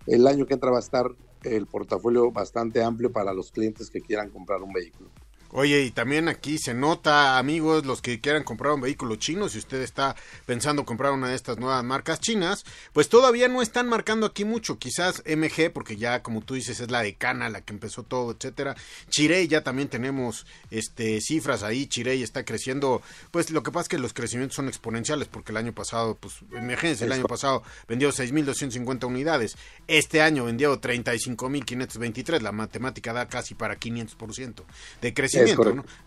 el 0.08 0.28
año 0.28 0.46
que 0.46 0.54
entra 0.54 0.72
va 0.72 0.78
a 0.78 0.82
estar 0.82 1.10
el 1.44 1.68
portafolio 1.68 2.32
bastante 2.32 2.84
amplio 2.84 3.12
para 3.12 3.34
los 3.34 3.52
clientes 3.52 3.90
que 3.90 4.02
quieran 4.02 4.30
comprar 4.30 4.62
un 4.62 4.74
vehículo. 4.74 5.10
Oye, 5.58 5.84
y 5.84 5.92
también 5.92 6.28
aquí 6.28 6.58
se 6.58 6.74
nota, 6.74 7.38
amigos, 7.38 7.86
los 7.86 8.02
que 8.02 8.20
quieran 8.20 8.44
comprar 8.44 8.74
un 8.74 8.82
vehículo 8.82 9.16
chino, 9.16 9.48
si 9.48 9.58
usted 9.58 9.82
está 9.82 10.14
pensando 10.46 10.84
comprar 10.84 11.14
una 11.14 11.30
de 11.30 11.36
estas 11.36 11.60
nuevas 11.60 11.82
marcas 11.82 12.20
chinas, 12.20 12.66
pues 12.92 13.08
todavía 13.08 13.48
no 13.48 13.62
están 13.62 13.88
marcando 13.88 14.26
aquí 14.26 14.44
mucho, 14.44 14.78
quizás 14.78 15.24
MG, 15.26 15.72
porque 15.72 15.96
ya 15.96 16.22
como 16.22 16.42
tú 16.42 16.56
dices 16.56 16.82
es 16.82 16.92
la 16.92 17.04
decana, 17.04 17.48
la 17.48 17.62
que 17.62 17.72
empezó 17.72 18.04
todo, 18.04 18.34
etcétera. 18.34 18.76
Chirey 19.08 19.48
ya 19.48 19.64
también 19.64 19.88
tenemos 19.88 20.46
este 20.72 21.22
cifras 21.22 21.64
ahí, 21.64 21.88
Chirey 21.88 22.22
está 22.22 22.44
creciendo, 22.44 23.02
pues 23.32 23.50
lo 23.50 23.64
que 23.64 23.72
pasa 23.72 23.84
es 23.84 23.88
que 23.88 23.98
los 23.98 24.12
crecimientos 24.12 24.58
son 24.58 24.68
exponenciales, 24.68 25.30
porque 25.30 25.54
el 25.54 25.58
año 25.58 25.72
pasado, 25.72 26.18
pues 26.20 26.34
imagínense, 26.52 27.06
el 27.06 27.14
año 27.14 27.28
pasado 27.28 27.64
vendió 27.88 28.10
6.250 28.10 29.06
unidades, 29.08 29.56
este 29.88 30.22
año 30.22 30.44
vendió 30.44 30.82
35.523, 30.82 32.42
la 32.42 32.52
matemática 32.52 33.14
da 33.14 33.30
casi 33.30 33.56
para 33.56 33.80
500% 33.80 34.66
de 35.02 35.14
crecimiento 35.14 35.45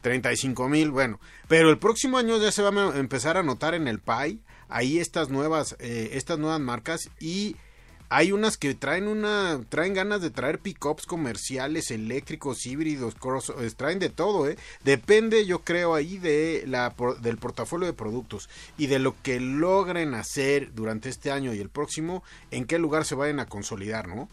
35 0.01 0.69
mil, 0.69 0.91
bueno. 0.91 1.21
Pero 1.49 1.71
el 1.71 1.79
próximo 1.79 2.19
año 2.19 2.39
ya 2.39 2.53
se 2.53 2.63
va 2.63 2.71
a 2.71 2.99
empezar 2.99 3.37
a 3.37 3.43
notar 3.43 3.75
en 3.75 3.89
el 3.89 4.01
PAI 4.01 4.41
ahí 4.69 4.99
estas 4.99 5.31
nuevas, 5.31 5.77
eh, 5.79 6.11
estas 6.13 6.39
nuevas 6.39 6.61
marcas 6.61 7.11
y 7.21 7.57
hay 8.11 8.33
unas 8.33 8.57
que 8.57 8.75
traen 8.75 9.07
una 9.07 9.61
traen 9.69 9.93
ganas 9.93 10.23
de 10.23 10.31
traer 10.31 10.61
pickups 10.61 11.05
comerciales 11.05 11.91
eléctricos 11.91 12.65
híbridos 12.65 13.15
cross, 13.15 13.53
traen 13.77 13.99
de 13.99 14.09
todo 14.09 14.49
eh 14.49 14.57
depende 14.83 15.45
yo 15.45 15.61
creo 15.61 15.95
ahí 15.95 16.17
de 16.17 16.65
la 16.67 16.95
del 17.21 17.37
portafolio 17.37 17.87
de 17.87 17.93
productos 17.93 18.49
y 18.79 18.87
de 18.87 18.99
lo 18.99 19.15
que 19.23 19.41
logren 19.41 20.15
hacer 20.15 20.73
durante 20.75 21.09
este 21.09 21.31
año 21.31 21.53
y 21.53 21.61
el 21.61 21.69
próximo 21.69 22.23
en 22.51 22.65
qué 22.65 22.79
lugar 22.79 23.05
se 23.05 23.15
vayan 23.15 23.41
a 23.41 23.47
consolidar 23.47 24.09
no 24.09 24.29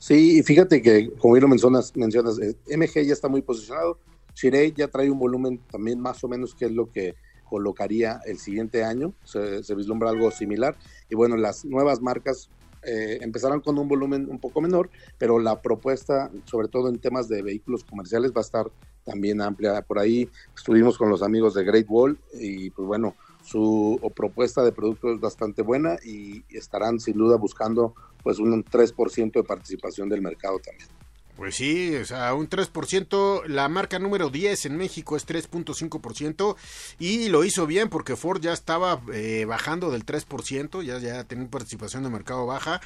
Sí, 0.00 0.42
fíjate 0.42 0.80
que, 0.80 1.10
como 1.18 1.34
bien 1.34 1.42
lo 1.42 1.48
mencionas, 1.48 1.94
mencionas 1.94 2.38
eh, 2.38 2.56
MG 2.74 3.04
ya 3.04 3.12
está 3.12 3.28
muy 3.28 3.42
posicionado. 3.42 3.98
Shirei 4.34 4.72
ya 4.72 4.88
trae 4.88 5.10
un 5.10 5.18
volumen 5.18 5.60
también 5.70 6.00
más 6.00 6.24
o 6.24 6.28
menos 6.28 6.54
que 6.54 6.64
es 6.64 6.72
lo 6.72 6.90
que 6.90 7.16
colocaría 7.44 8.18
el 8.24 8.38
siguiente 8.38 8.82
año. 8.82 9.12
Se, 9.24 9.74
vislumbra 9.74 10.08
algo 10.08 10.30
similar. 10.30 10.74
Y 11.10 11.16
bueno, 11.16 11.36
las 11.36 11.66
nuevas 11.66 12.00
marcas 12.00 12.48
eh, 12.82 13.18
empezarán 13.20 13.60
con 13.60 13.78
un 13.78 13.88
volumen 13.88 14.26
un 14.30 14.38
poco 14.38 14.62
menor, 14.62 14.88
pero 15.18 15.38
la 15.38 15.60
propuesta, 15.60 16.30
sobre 16.46 16.68
todo 16.68 16.88
en 16.88 16.98
temas 16.98 17.28
de 17.28 17.42
vehículos 17.42 17.84
comerciales, 17.84 18.32
va 18.32 18.38
a 18.38 18.48
estar 18.48 18.70
también 19.04 19.42
amplia. 19.42 19.82
Por 19.82 19.98
ahí 19.98 20.30
estuvimos 20.56 20.96
con 20.96 21.10
los 21.10 21.22
amigos 21.22 21.52
de 21.52 21.62
Great 21.62 21.86
Wall 21.90 22.18
y 22.32 22.70
pues 22.70 22.88
bueno, 22.88 23.14
su 23.50 24.00
propuesta 24.14 24.62
de 24.62 24.70
producto 24.70 25.12
es 25.12 25.20
bastante 25.20 25.62
buena 25.62 25.96
y 26.04 26.44
estarán 26.50 27.00
sin 27.00 27.16
duda 27.18 27.36
buscando 27.36 27.94
pues 28.22 28.38
un 28.38 28.64
3% 28.64 29.32
de 29.32 29.42
participación 29.42 30.08
del 30.08 30.22
mercado 30.22 30.60
también. 30.60 30.88
Pues 31.36 31.56
sí, 31.56 31.96
o 31.96 32.04
sea, 32.04 32.34
un 32.34 32.50
3%, 32.50 33.46
la 33.46 33.68
marca 33.70 33.98
número 33.98 34.28
10 34.28 34.66
en 34.66 34.76
México 34.76 35.16
es 35.16 35.26
3.5% 35.26 36.54
y 36.98 37.30
lo 37.30 37.44
hizo 37.44 37.66
bien 37.66 37.88
porque 37.88 38.14
Ford 38.14 38.42
ya 38.42 38.52
estaba 38.52 39.00
eh, 39.12 39.46
bajando 39.48 39.90
del 39.90 40.04
3%, 40.04 40.82
ya, 40.82 40.98
ya 40.98 41.24
tenía 41.24 41.48
participación 41.48 42.02
de 42.02 42.10
mercado 42.10 42.44
baja, 42.44 42.82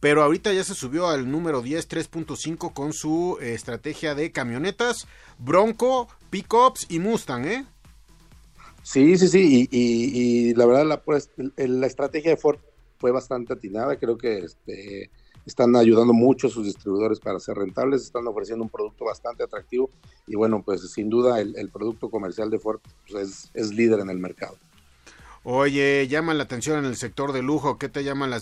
pero 0.00 0.22
ahorita 0.22 0.52
ya 0.54 0.64
se 0.64 0.74
subió 0.74 1.08
al 1.08 1.30
número 1.30 1.60
10, 1.60 1.86
3.5 1.86 2.72
con 2.72 2.94
su 2.94 3.36
eh, 3.42 3.52
estrategia 3.52 4.14
de 4.14 4.32
camionetas, 4.32 5.06
Bronco, 5.38 6.08
Pickups 6.30 6.86
y 6.88 7.00
Mustang, 7.00 7.44
¿eh? 7.44 7.66
Sí, 8.90 9.18
sí, 9.18 9.28
sí, 9.28 9.68
y, 9.70 10.54
la 10.54 10.64
verdad 10.64 10.86
la, 10.86 11.02
pues, 11.02 11.28
la 11.58 11.86
estrategia 11.86 12.30
de 12.30 12.38
Ford 12.38 12.58
fue 12.96 13.10
bastante 13.10 13.52
atinada, 13.52 13.98
creo 13.98 14.16
que 14.16 14.38
este, 14.38 15.10
están 15.44 15.76
ayudando 15.76 16.14
mucho 16.14 16.46
a 16.46 16.50
sus 16.50 16.64
distribuidores 16.64 17.20
para 17.20 17.38
ser 17.38 17.58
rentables, 17.58 18.00
están 18.00 18.26
ofreciendo 18.26 18.64
un 18.64 18.70
producto 18.70 19.04
bastante 19.04 19.44
atractivo 19.44 19.90
y 20.26 20.36
bueno, 20.36 20.62
pues 20.64 20.90
sin 20.90 21.10
duda 21.10 21.38
el, 21.38 21.68
producto 21.70 22.08
comercial 22.08 22.48
de 22.48 22.58
Ford 22.58 22.80
pues, 23.06 23.50
es, 23.52 23.74
líder 23.74 24.00
en 24.00 24.08
el 24.08 24.18
mercado. 24.18 24.56
Oye, 25.50 26.06
llama 26.08 26.34
la 26.34 26.42
atención 26.42 26.78
en 26.78 26.84
el 26.84 26.96
sector 26.96 27.32
de 27.32 27.40
lujo, 27.40 27.78
¿qué 27.78 27.88
te 27.88 28.04
llama 28.04 28.26
la, 28.26 28.38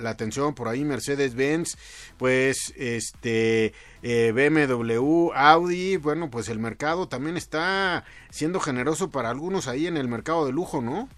la, 0.00 0.08
atención? 0.08 0.54
Por 0.54 0.68
ahí 0.68 0.86
Mercedes-Benz, 0.86 1.76
pues 2.16 2.72
este 2.78 3.74
eh, 4.02 4.32
BMW, 4.32 5.32
Audi, 5.34 5.98
bueno, 5.98 6.30
pues 6.30 6.48
el 6.48 6.58
mercado 6.58 7.08
también 7.08 7.36
está 7.36 8.06
siendo 8.30 8.58
generoso 8.58 9.10
para 9.10 9.28
algunos 9.28 9.68
ahí 9.68 9.86
en 9.86 9.98
el 9.98 10.08
mercado 10.08 10.46
de 10.46 10.52
lujo, 10.52 10.80
¿no? 10.80 11.10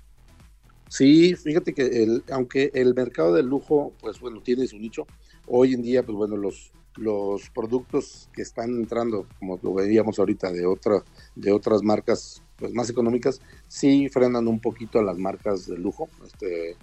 Sí, 0.88 1.36
fíjate 1.36 1.72
que 1.72 2.02
el, 2.02 2.24
aunque 2.32 2.72
el 2.74 2.92
mercado 2.92 3.32
del 3.32 3.46
lujo, 3.46 3.92
pues 4.00 4.18
bueno, 4.18 4.40
tiene 4.40 4.66
su 4.66 4.76
nicho, 4.76 5.06
hoy 5.46 5.74
en 5.74 5.82
día, 5.82 6.02
pues 6.02 6.16
bueno, 6.16 6.36
los, 6.36 6.72
los 6.96 7.48
productos 7.50 8.28
que 8.32 8.42
están 8.42 8.70
entrando, 8.70 9.28
como 9.38 9.56
lo 9.62 9.72
veíamos 9.72 10.18
ahorita 10.18 10.50
de 10.50 10.66
otra, 10.66 11.04
de 11.36 11.52
otras 11.52 11.84
marcas 11.84 12.42
pues 12.62 12.74
más 12.74 12.88
económicas, 12.88 13.40
sí 13.66 14.08
frenan 14.08 14.46
un 14.46 14.60
poquito 14.60 15.00
a 15.00 15.02
las 15.02 15.18
marcas 15.18 15.66
de 15.66 15.78
lujo. 15.78 16.08
Este, 16.24 16.76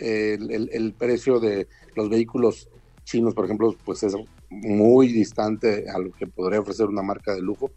el 0.00 0.94
precio 0.98 1.38
de 1.38 1.68
los 1.94 2.08
vehículos 2.08 2.68
chinos, 3.04 3.34
por 3.34 3.44
ejemplo, 3.44 3.76
pues 3.84 4.02
es 4.02 4.16
muy 4.48 5.12
distante 5.12 5.88
a 5.88 6.00
lo 6.00 6.10
que 6.10 6.26
podría 6.26 6.58
ofrecer 6.58 6.86
una 6.86 7.02
marca 7.02 7.32
de 7.32 7.40
lujo 7.40 7.70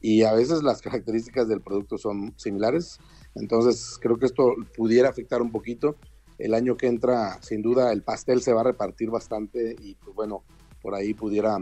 y 0.00 0.22
a 0.22 0.32
veces 0.32 0.62
las 0.62 0.80
características 0.80 1.48
del 1.48 1.60
producto 1.60 1.98
son 1.98 2.34
similares. 2.36 2.98
Entonces 3.34 3.98
creo 4.00 4.16
que 4.16 4.26
esto 4.26 4.54
pudiera 4.76 5.08
afectar 5.08 5.42
un 5.42 5.50
poquito. 5.50 5.96
El 6.38 6.54
año 6.54 6.76
que 6.76 6.86
entra, 6.86 7.42
sin 7.42 7.62
duda, 7.62 7.92
el 7.92 8.02
pastel 8.02 8.42
se 8.42 8.52
va 8.52 8.60
a 8.60 8.64
repartir 8.64 9.10
bastante 9.10 9.74
y 9.80 9.96
pues 9.96 10.14
bueno, 10.14 10.44
por 10.80 10.94
ahí 10.94 11.14
pudiera 11.14 11.58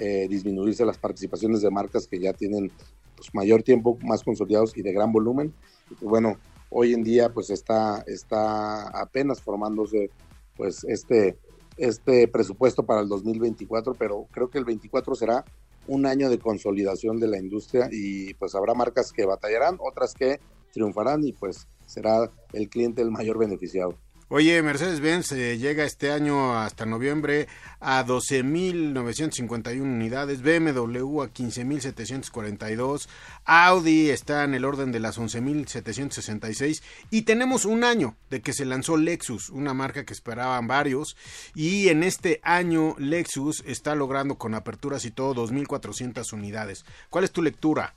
eh, 0.00 0.28
disminuirse 0.28 0.84
las 0.84 0.98
participaciones 0.98 1.62
de 1.62 1.70
marcas 1.70 2.06
que 2.06 2.20
ya 2.20 2.32
tienen 2.32 2.70
pues, 3.18 3.34
mayor 3.34 3.62
tiempo, 3.62 3.98
más 4.02 4.22
consolidados 4.22 4.76
y 4.76 4.82
de 4.82 4.92
gran 4.92 5.12
volumen. 5.12 5.52
Y, 6.00 6.04
bueno, 6.04 6.38
hoy 6.70 6.94
en 6.94 7.02
día 7.02 7.28
pues 7.32 7.50
está, 7.50 8.04
está 8.06 8.88
apenas 8.88 9.42
formándose 9.42 10.10
pues 10.56 10.84
este, 10.84 11.36
este 11.76 12.28
presupuesto 12.28 12.84
para 12.84 13.00
el 13.00 13.08
2024, 13.08 13.94
pero 13.94 14.26
creo 14.30 14.48
que 14.48 14.58
el 14.58 14.64
24 14.64 15.14
será 15.14 15.44
un 15.86 16.06
año 16.06 16.30
de 16.30 16.38
consolidación 16.38 17.18
de 17.18 17.28
la 17.28 17.38
industria 17.38 17.88
y 17.90 18.34
pues 18.34 18.54
habrá 18.54 18.74
marcas 18.74 19.12
que 19.12 19.24
batallarán, 19.24 19.78
otras 19.80 20.14
que 20.14 20.40
triunfarán 20.72 21.24
y 21.24 21.32
pues 21.32 21.66
será 21.86 22.30
el 22.52 22.68
cliente 22.68 23.02
el 23.02 23.10
mayor 23.10 23.38
beneficiado. 23.38 23.94
Oye, 24.30 24.60
Mercedes-Benz 24.60 25.32
eh, 25.32 25.56
llega 25.56 25.84
este 25.84 26.10
año 26.10 26.54
hasta 26.58 26.84
noviembre 26.84 27.48
a 27.80 28.04
12.951 28.04 29.80
unidades, 29.80 30.42
BMW 30.42 31.22
a 31.22 31.32
15.742, 31.32 33.08
Audi 33.46 34.10
está 34.10 34.44
en 34.44 34.52
el 34.52 34.66
orden 34.66 34.92
de 34.92 35.00
las 35.00 35.18
11.766 35.18 36.82
y 37.10 37.22
tenemos 37.22 37.64
un 37.64 37.84
año 37.84 38.16
de 38.28 38.42
que 38.42 38.52
se 38.52 38.66
lanzó 38.66 38.98
Lexus, 38.98 39.48
una 39.48 39.72
marca 39.72 40.04
que 40.04 40.12
esperaban 40.12 40.66
varios 40.66 41.16
y 41.54 41.88
en 41.88 42.02
este 42.02 42.40
año 42.42 42.96
Lexus 42.98 43.64
está 43.66 43.94
logrando 43.94 44.34
con 44.34 44.54
aperturas 44.54 45.06
y 45.06 45.10
todo 45.10 45.46
2.400 45.46 46.34
unidades. 46.34 46.84
¿Cuál 47.08 47.24
es 47.24 47.30
tu 47.30 47.40
lectura? 47.40 47.94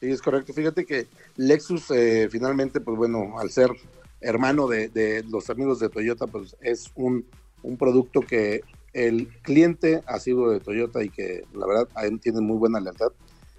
Sí, 0.00 0.10
es 0.10 0.22
correcto. 0.22 0.54
Fíjate 0.54 0.86
que 0.86 1.08
Lexus 1.36 1.90
eh, 1.90 2.28
finalmente, 2.30 2.80
pues 2.80 2.96
bueno, 2.96 3.38
al 3.38 3.50
ser 3.50 3.70
hermano 4.26 4.66
de, 4.66 5.24
los 5.28 5.50
amigos 5.50 5.78
de 5.78 5.88
Toyota, 5.88 6.26
pues 6.26 6.56
es 6.60 6.90
un, 6.96 7.24
producto 7.78 8.20
que 8.20 8.60
el 8.92 9.28
cliente 9.42 10.02
ha 10.06 10.18
sido 10.20 10.50
de 10.50 10.60
Toyota 10.60 11.02
y 11.02 11.10
que 11.10 11.44
la 11.52 11.66
verdad 11.66 11.88
tiene 12.20 12.40
muy 12.40 12.56
buena 12.56 12.80
lealtad. 12.80 13.12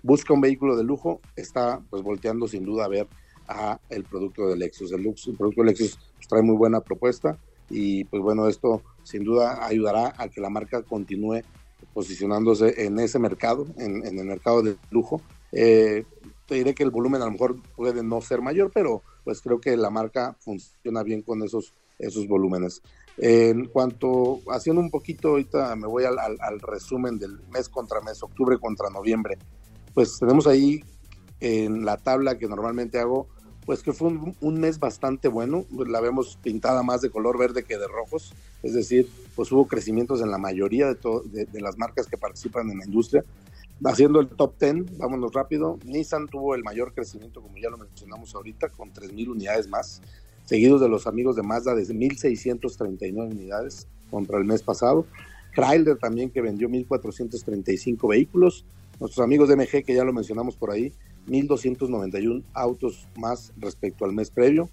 Busca 0.03 0.33
un 0.33 0.41
vehículo 0.41 0.75
de 0.75 0.83
lujo, 0.83 1.19
está 1.35 1.81
pues 1.89 2.03
volteando 2.03 2.47
sin 2.47 2.63
duda 2.63 2.85
a 2.85 2.89
ver 2.89 3.07
a 3.47 3.79
el 3.89 4.03
producto 4.03 4.47
de 4.47 4.57
Lexus. 4.57 4.91
El, 4.91 5.05
el 5.05 5.35
producto 5.37 5.61
de 5.61 5.67
Lexus 5.67 5.99
pues, 6.15 6.27
trae 6.27 6.41
muy 6.41 6.55
buena 6.55 6.81
propuesta 6.81 7.37
y 7.69 8.05
pues 8.05 8.21
bueno, 8.21 8.47
esto 8.47 8.81
sin 9.03 9.23
duda 9.23 9.65
ayudará 9.65 10.13
a 10.17 10.29
que 10.29 10.41
la 10.41 10.49
marca 10.49 10.83
continúe 10.83 11.41
posicionándose 11.93 12.85
en 12.85 12.99
ese 12.99 13.19
mercado, 13.19 13.67
en, 13.77 14.05
el 14.05 14.25
mercado 14.25 14.61
de 14.61 14.77
lujo. 14.89 15.21
Eh, 15.51 16.05
te 16.47 16.55
diré 16.55 16.73
que 16.73 16.83
el 16.83 16.91
volumen 16.91 17.21
a 17.21 17.25
lo 17.25 17.31
mejor 17.31 17.57
puede 17.75 18.03
no 18.03 18.21
ser 18.21 18.41
mayor, 18.41 18.71
pero 18.73 19.03
pues 19.23 19.41
creo 19.41 19.59
que 19.59 19.75
la 19.75 19.89
marca 19.89 20.35
funciona 20.39 21.03
bien 21.03 21.21
con 21.21 21.43
esos, 21.43 21.73
esos 21.99 22.27
volúmenes. 22.27 22.81
En 23.17 23.65
cuanto, 23.65 24.39
haciendo 24.51 24.81
un 24.81 24.89
poquito, 24.91 25.29
ahorita 25.29 25.75
me 25.75 25.87
voy 25.87 26.05
al, 26.05 26.17
al, 26.19 26.59
resumen 26.59 27.17
del 27.17 27.39
mes 27.49 27.67
contra 27.67 27.99
mes, 28.01 28.21
octubre 28.21 28.57
contra 28.59 28.89
noviembre, 28.89 29.37
pues 29.93 30.19
tenemos 30.19 30.45
ahí 30.47 30.83
en 31.39 31.83
la 31.83 31.97
tabla 31.97 32.37
que 32.37 32.47
normalmente 32.47 32.99
hago, 32.99 33.27
pues 33.65 33.81
que 33.81 33.91
fue 33.91 34.09
un, 34.39 34.59
mes 34.59 34.79
bastante 34.79 35.27
bueno, 35.27 35.65
la 35.87 35.99
vemos 35.99 36.37
pintada 36.41 36.83
más 36.83 37.01
de 37.01 37.09
color 37.09 37.37
verde 37.37 37.63
que 37.63 37.77
de 37.77 37.87
rojos, 37.87 38.33
es 38.63 38.73
decir, 38.73 39.09
pues 39.35 39.51
hubo 39.51 39.67
crecimientos 39.67 40.21
en 40.21 40.31
la 40.31 40.37
mayoría 40.37 40.93
de, 40.93 41.45
de 41.45 41.61
las 41.61 41.77
marcas 41.77 42.07
que 42.07 42.17
participan 42.17 42.69
en 42.69 42.77
la 42.77 42.85
industria, 42.85 43.25
Haciendo 43.83 44.19
el 44.19 44.27
top 44.27 44.59
10, 44.59 44.97
vámonos 44.97 45.33
rápido. 45.33 45.77
Nissan 45.85 46.27
tuvo 46.27 46.55
el 46.55 46.63
mayor 46.63 46.93
crecimiento, 46.93 47.41
como 47.41 47.57
ya 47.57 47.69
lo 47.69 47.77
mencionamos 47.77 48.33
ahorita, 48.33 48.69
con 48.69 48.91
3.000 48.91 49.29
unidades 49.29 49.67
más, 49.67 50.01
seguidos 50.45 50.81
de 50.81 50.89
los 50.89 51.05
amigos 51.05 51.35
de 51.35 51.43
Mazda 51.43 51.75
de 51.75 51.83
1.639 51.83 53.31
unidades 53.31 53.87
contra 54.09 54.39
el 54.39 54.45
mes 54.45 54.63
pasado. 54.63 55.05
Chrysler 55.53 55.97
también 55.97 56.29
que 56.31 56.41
vendió 56.41 56.69
1.435 56.69 58.09
vehículos. 58.09 58.65
Nuestros 58.99 59.23
amigos 59.23 59.47
de 59.49 59.55
MG, 59.55 59.83
que 59.85 59.93
ya 59.93 60.03
lo 60.03 60.11
mencionamos 60.11 60.55
por 60.55 60.71
ahí, 60.71 60.91
1.291 61.27 62.43
autos 62.53 63.07
más 63.15 63.53
respecto 63.57 64.05
al 64.05 64.13
mes 64.13 64.31
previo, 64.31 64.69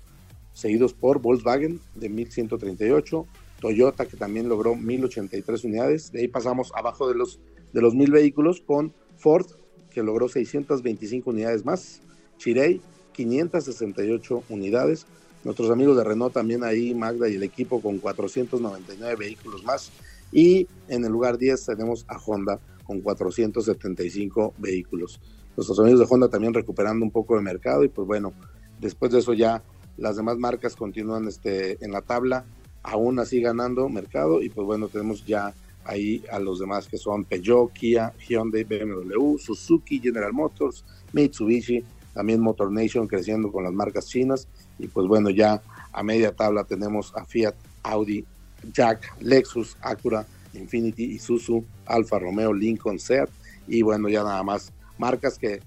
seguidos 0.54 0.94
por 0.94 1.20
Volkswagen 1.20 1.80
de 1.94 2.10
1.138, 2.10 3.26
Toyota 3.60 4.06
que 4.06 4.16
también 4.16 4.48
logró 4.48 4.74
1.083 4.74 5.64
unidades. 5.64 6.10
De 6.10 6.20
ahí 6.20 6.28
pasamos 6.28 6.72
abajo 6.74 7.08
de 7.08 7.16
los 7.16 7.38
de 7.74 7.82
los 7.82 7.94
mil 7.94 8.10
vehículos 8.10 8.62
con 8.64 8.94
Ford, 9.18 9.46
que 9.90 10.02
logró 10.02 10.28
625 10.28 11.28
unidades 11.28 11.64
más, 11.64 12.00
Chirey, 12.38 12.80
568 13.12 14.44
unidades, 14.48 15.06
nuestros 15.44 15.70
amigos 15.70 15.96
de 15.96 16.04
Renault 16.04 16.32
también 16.32 16.64
ahí, 16.64 16.94
Magda 16.94 17.28
y 17.28 17.34
el 17.34 17.42
equipo 17.42 17.82
con 17.82 17.98
499 17.98 19.16
vehículos 19.16 19.64
más, 19.64 19.90
y 20.32 20.66
en 20.88 21.04
el 21.04 21.12
lugar 21.12 21.36
10 21.36 21.66
tenemos 21.66 22.06
a 22.08 22.16
Honda 22.18 22.60
con 22.84 23.00
475 23.00 24.54
vehículos. 24.58 25.20
Nuestros 25.56 25.78
amigos 25.80 26.00
de 26.00 26.06
Honda 26.08 26.28
también 26.28 26.54
recuperando 26.54 27.04
un 27.04 27.10
poco 27.10 27.36
de 27.36 27.42
mercado 27.42 27.84
y 27.84 27.88
pues 27.88 28.06
bueno, 28.06 28.32
después 28.80 29.12
de 29.12 29.18
eso 29.18 29.32
ya 29.32 29.62
las 29.96 30.16
demás 30.16 30.38
marcas 30.38 30.76
continúan 30.76 31.26
este, 31.28 31.84
en 31.84 31.92
la 31.92 32.02
tabla, 32.02 32.44
aún 32.82 33.18
así 33.18 33.40
ganando 33.40 33.88
mercado 33.88 34.42
y 34.42 34.48
pues 34.48 34.66
bueno, 34.66 34.88
tenemos 34.88 35.24
ya 35.24 35.54
ahí 35.84 36.24
a 36.30 36.38
los 36.38 36.58
demás 36.58 36.88
que 36.88 36.98
son 36.98 37.24
Peugeot, 37.24 37.72
Kia, 37.72 38.12
Hyundai, 38.26 38.64
BMW, 38.64 39.38
Suzuki, 39.38 40.00
General 40.00 40.32
Motors, 40.32 40.84
Mitsubishi, 41.12 41.84
también 42.14 42.40
Motor 42.40 42.72
Nation 42.72 43.06
creciendo 43.06 43.50
con 43.52 43.64
las 43.64 43.72
marcas 43.72 44.06
chinas. 44.06 44.48
Y 44.78 44.88
pues 44.88 45.06
bueno 45.06 45.30
ya 45.30 45.62
a 45.92 46.02
media 46.02 46.32
tabla 46.32 46.64
tenemos 46.64 47.12
a 47.14 47.24
Fiat, 47.24 47.54
Audi, 47.82 48.24
Jack, 48.72 49.16
Lexus, 49.20 49.76
Acura, 49.80 50.26
Infinity, 50.54 51.04
Isuzu, 51.04 51.64
Alfa 51.86 52.18
Romeo, 52.18 52.52
Lincoln, 52.52 52.98
Seat. 52.98 53.28
Y 53.66 53.82
bueno 53.82 54.08
ya 54.08 54.22
nada 54.22 54.42
más 54.42 54.72
marcas 54.98 55.38
que 55.38 55.60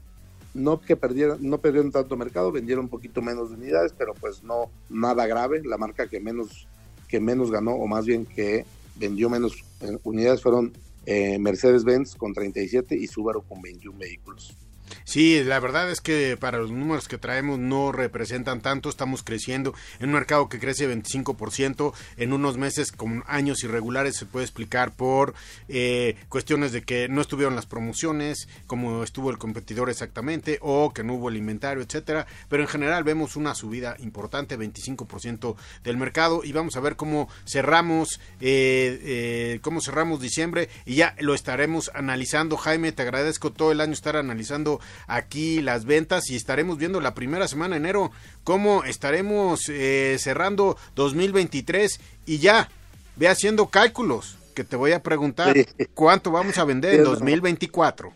no 0.54 0.82
que 0.82 0.96
perdieron 0.96 1.38
no 1.42 1.60
perdieron 1.60 1.92
tanto 1.92 2.18
mercado, 2.18 2.52
vendieron 2.52 2.86
un 2.86 2.90
poquito 2.90 3.22
menos 3.22 3.50
de 3.50 3.58
unidades, 3.58 3.94
pero 3.96 4.14
pues 4.16 4.44
no 4.44 4.72
nada 4.90 5.28
grave, 5.28 5.62
la 5.64 5.78
marca 5.78 6.08
que 6.08 6.20
menos 6.20 6.68
que 7.08 7.20
menos 7.20 7.52
ganó 7.52 7.72
o 7.74 7.88
más 7.88 8.06
bien 8.06 8.26
que 8.26 8.66
vendió 8.96 9.30
menos 9.30 9.64
unidades 10.04 10.42
fueron 10.42 10.74
eh, 11.06 11.40
Mercedes-Benz 11.40 12.16
con 12.16 12.34
37 12.34 12.96
y 12.96 13.08
Subaru 13.08 13.44
con 13.44 13.62
21 13.62 13.98
vehículos. 13.98 14.58
Sí, 15.04 15.44
la 15.44 15.60
verdad 15.60 15.90
es 15.92 16.02
que 16.02 16.38
para 16.38 16.58
los 16.58 16.72
números 16.72 17.08
que 17.08 17.18
traemos 17.18 17.60
no 17.60 17.92
representan 17.92 18.62
tanto, 18.62 18.90
estamos 18.90 19.24
creciendo 19.24 19.74
en 20.00 20.08
un 20.08 20.14
mercado 20.14 20.50
que 20.50 20.60
crece 20.60 20.90
25%, 20.90 21.94
en 22.18 22.34
unos 22.34 22.58
meses 22.58 22.92
con 22.92 23.24
años 23.28 23.64
irregulares 23.64 24.16
se 24.16 24.26
puede 24.26 24.46
explicar 24.46 24.92
por 24.92 25.34
eh, 25.68 26.16
cuestiones 26.30 26.72
de 26.72 26.84
que 26.84 27.08
no 27.10 27.22
estuvieron 27.22 27.56
las 27.56 27.66
promociones, 27.66 28.48
como 28.68 29.04
estuvo 29.04 29.30
el 29.30 29.38
competidor 29.38 29.90
exactamente, 29.90 30.60
o 30.62 30.94
que 30.94 31.04
no 31.04 31.16
hubo 31.16 31.30
el 31.30 31.38
inventario, 31.38 31.84
etcétera, 31.84 32.28
pero 32.50 32.64
en 32.64 32.70
general 32.70 33.04
vemos 33.04 33.36
una 33.36 33.56
subida 33.56 33.96
importante, 34.00 34.58
25% 34.58 35.56
del 35.84 35.98
mercado, 35.98 36.42
y 36.44 36.52
vamos 36.52 36.76
a 36.76 36.82
ver 36.82 36.96
cómo 36.96 37.30
cerramos, 37.46 38.20
eh, 38.42 39.00
eh, 39.04 39.60
cómo 39.62 39.82
cerramos 39.82 40.22
diciembre, 40.22 40.70
y 40.86 40.96
ya 40.96 41.16
lo 41.20 41.34
estaremos 41.34 41.92
analizando. 41.94 42.58
Jaime, 42.58 42.92
te 42.92 43.04
agradezco 43.04 43.52
todo 43.52 43.72
el 43.72 43.82
año 43.82 43.94
estar 43.94 44.16
analizando 44.16 44.77
aquí 45.08 45.62
las 45.62 45.86
ventas 45.86 46.30
y 46.30 46.36
estaremos 46.36 46.78
viendo 46.78 47.02
la 47.02 47.14
primera 47.14 47.48
semana 47.48 47.76
de 47.76 47.80
enero 47.80 48.12
cómo 48.44 48.84
estaremos 48.84 49.70
eh, 49.70 50.18
cerrando 50.20 50.78
2023 50.96 52.00
y 52.26 52.40
ya 52.40 52.70
ve 53.16 53.28
haciendo 53.28 53.68
cálculos 53.68 54.38
que 54.56 54.64
te 54.64 54.76
voy 54.76 54.92
a 54.92 55.04
preguntar 55.04 55.56
cuánto 55.94 56.32
vamos 56.32 56.58
a 56.58 56.64
vender 56.64 56.96
en 56.96 57.04
2024. 57.04 58.12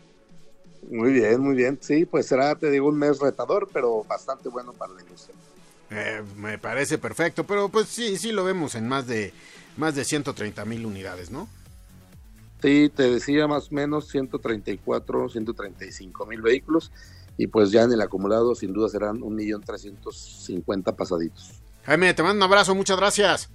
Muy 0.90 1.12
bien, 1.12 1.40
muy 1.40 1.54
bien. 1.54 1.78
Sí, 1.80 2.04
pues 2.04 2.26
será, 2.26 2.56
te 2.56 2.70
digo, 2.70 2.88
un 2.88 2.98
mes 2.98 3.20
retador, 3.20 3.68
pero 3.72 4.04
bastante 4.04 4.48
bueno 4.48 4.72
para 4.72 4.92
la 4.92 5.02
industria. 5.02 5.36
Eh, 5.90 6.22
me 6.36 6.58
parece 6.58 6.98
perfecto, 6.98 7.44
pero 7.44 7.68
pues 7.68 7.86
sí, 7.88 8.16
sí 8.16 8.32
lo 8.32 8.44
vemos 8.44 8.74
en 8.74 8.88
más 8.88 9.06
de 9.06 9.32
más 9.76 9.94
de 9.94 10.04
130 10.04 10.64
mil 10.64 10.84
unidades, 10.84 11.30
¿no? 11.30 11.48
Sí, 12.62 12.90
te 12.94 13.10
decía 13.10 13.48
más 13.48 13.72
o 13.72 13.74
menos 13.74 14.08
134, 14.08 15.28
135 15.28 16.26
mil 16.26 16.40
vehículos 16.40 16.92
y 17.36 17.48
pues 17.48 17.72
ya 17.72 17.82
en 17.82 17.92
el 17.92 18.00
acumulado 18.00 18.54
sin 18.54 18.72
duda 18.72 18.88
serán 18.88 19.20
1.350.000 19.20 20.94
pasaditos. 20.94 21.50
Jaime, 21.84 22.14
te 22.14 22.22
mando 22.22 22.44
un 22.44 22.50
abrazo, 22.50 22.74
muchas 22.74 22.96
gracias. 22.96 23.50